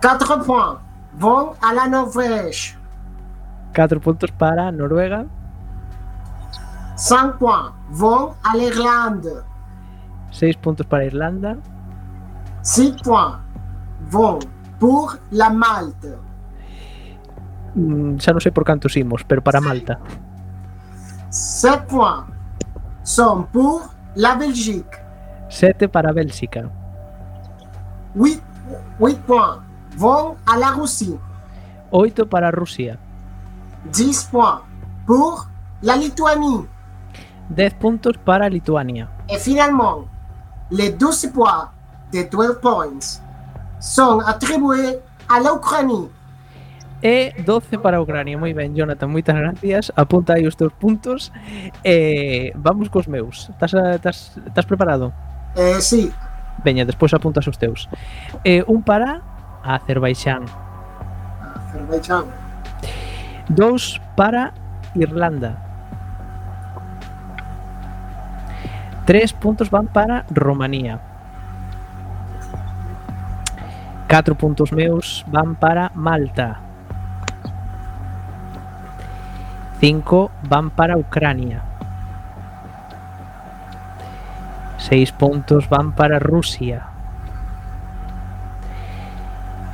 [0.02, 0.80] Quatre points
[1.18, 2.78] vont à la Norvège.
[3.74, 5.26] Catro puntos para Noruega.
[6.96, 9.44] Cinq points vont à l'Irlande.
[10.32, 11.58] Seis puntos para Irlanda.
[12.62, 13.40] Six points
[14.10, 14.40] vont
[14.80, 16.18] pour la Malte.
[17.76, 20.00] Mm, xa non sei por cantos imos, pero para Malta.
[21.30, 22.28] Sept points
[23.04, 25.00] sont pour la Belgique.
[25.48, 26.68] Sete para Bélxica.
[28.16, 28.42] Huit,
[29.00, 29.64] huit points
[29.96, 31.20] vont à la Russie.
[31.92, 32.98] Oito para Rusia.
[33.92, 34.62] 10 points
[35.06, 35.48] pour
[35.82, 36.68] la Lituanie.
[37.50, 39.10] 10 puntos para Lituania.
[39.30, 40.06] Et finalement,
[40.70, 41.70] les 12 points
[42.14, 43.22] de 12 points
[43.82, 46.08] son atribuídos a Ucrania.
[47.02, 48.38] E 12 para Ucrania.
[48.38, 49.92] Moi ben, Jonathan, moitas gracias.
[49.98, 51.34] Apunta aí os teus puntos.
[51.84, 53.50] Eh, vamos cos meus.
[53.50, 55.12] Estás, estás, estás preparado?
[55.58, 56.14] Eh, sí.
[56.64, 57.90] Veña, despois apuntas os teus.
[58.46, 59.26] Eh, un para
[59.66, 60.46] Azerbaixán.
[61.42, 62.30] Azerbaixán.
[63.50, 64.54] Dous para
[64.94, 65.58] Irlanda.
[69.10, 71.11] Tres puntos van para Romanía.
[74.12, 76.60] Catro puntos meus van para Malta.
[79.80, 81.64] Cinco van para Ucrania.
[84.76, 86.88] Seis puntos van para Rusia.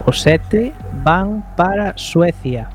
[0.05, 0.71] Os sete
[1.03, 2.69] van para Suecia.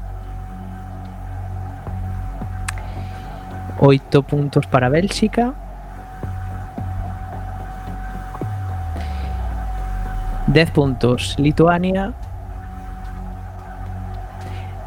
[3.78, 5.54] 8 puntos para Bélxica.
[10.48, 12.12] 10 puntos Lituania.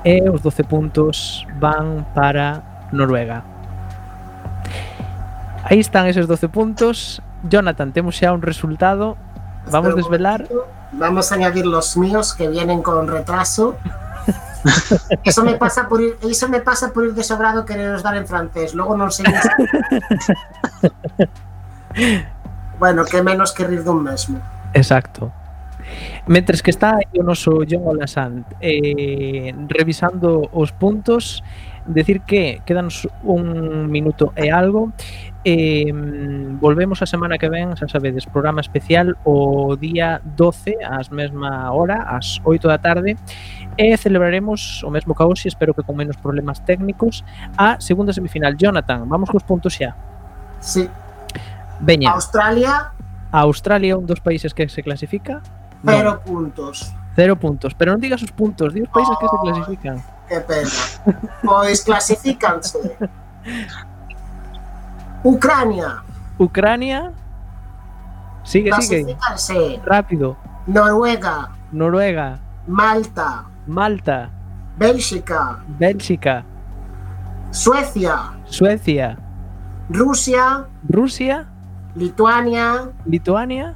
[0.06, 3.42] E os 12 puntos van para Noruega.
[5.66, 7.22] Aí están eses 12 puntos.
[7.50, 9.18] Jonathan, temos xa un resultado.
[9.72, 10.46] Vamos un desvelar.
[10.94, 13.76] Vamos a añadir los míos que vienen con retraso.
[15.24, 18.26] Eso me pasa por ir, eso me pasa por ir de sobrado quereros dar en
[18.26, 18.74] francés.
[18.74, 19.30] Luego non sei.
[22.82, 24.42] bueno, que menos que rir dun mesmo.
[24.74, 25.30] Exacto.
[26.28, 31.44] Mentres que está aí o noso John Olasant eh, revisando os puntos,
[31.86, 34.92] decir que quedanos un minuto e algo.
[35.46, 35.94] Eh,
[36.58, 42.02] volvemos a semana que ven, xa sabedes, programa especial o día 12, ás mesma hora,
[42.10, 43.14] ás 8 da tarde,
[43.78, 47.22] e celebraremos o mesmo caos e espero que con menos problemas técnicos
[47.54, 48.58] a segunda semifinal.
[48.58, 49.94] Jonathan, vamos cos puntos xa.
[50.58, 50.90] Sí.
[51.80, 52.10] Veña.
[52.10, 52.90] Australia.
[53.30, 55.46] Australia un dos países que se clasifica.
[55.86, 56.94] Cero puntos.
[57.16, 59.98] Cero puntos, pero non digas os puntos, di os países que se clasifican.
[60.28, 60.76] Que pena.
[61.46, 62.98] Pois clasifícanse.
[65.24, 66.04] Ucrania,
[66.38, 67.14] Ucrania.
[68.44, 69.18] Sigue, sigue.
[69.86, 70.38] Rápido.
[70.68, 74.30] Noruega, Noruega, Malta, Malta,
[74.78, 76.46] Bélxica, Bélxica,
[77.52, 79.18] Suecia, Suecia,
[79.90, 81.48] Rusia, Rusia,
[81.96, 82.92] Lituania.
[83.06, 83.76] Lituania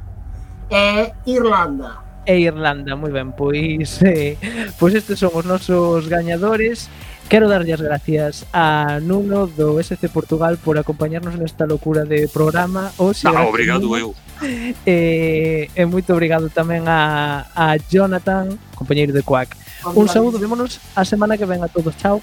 [0.69, 1.97] e Irlanda.
[2.25, 4.37] E Irlanda, moi ben, pois eh,
[4.77, 6.89] pois estes son os nosos gañadores.
[7.29, 12.89] Quero darlle as gracias a Nuno do SC Portugal por acompañarnos nesta locura de programa.
[12.97, 13.97] Oxe, ah, obrigado Nuno.
[13.97, 14.09] eu.
[14.85, 19.53] E, e moito obrigado tamén a, a Jonathan, compañeiro de Quack.
[19.93, 21.93] Un saúdo, vémonos a semana que ven a todos.
[22.01, 22.17] Chao.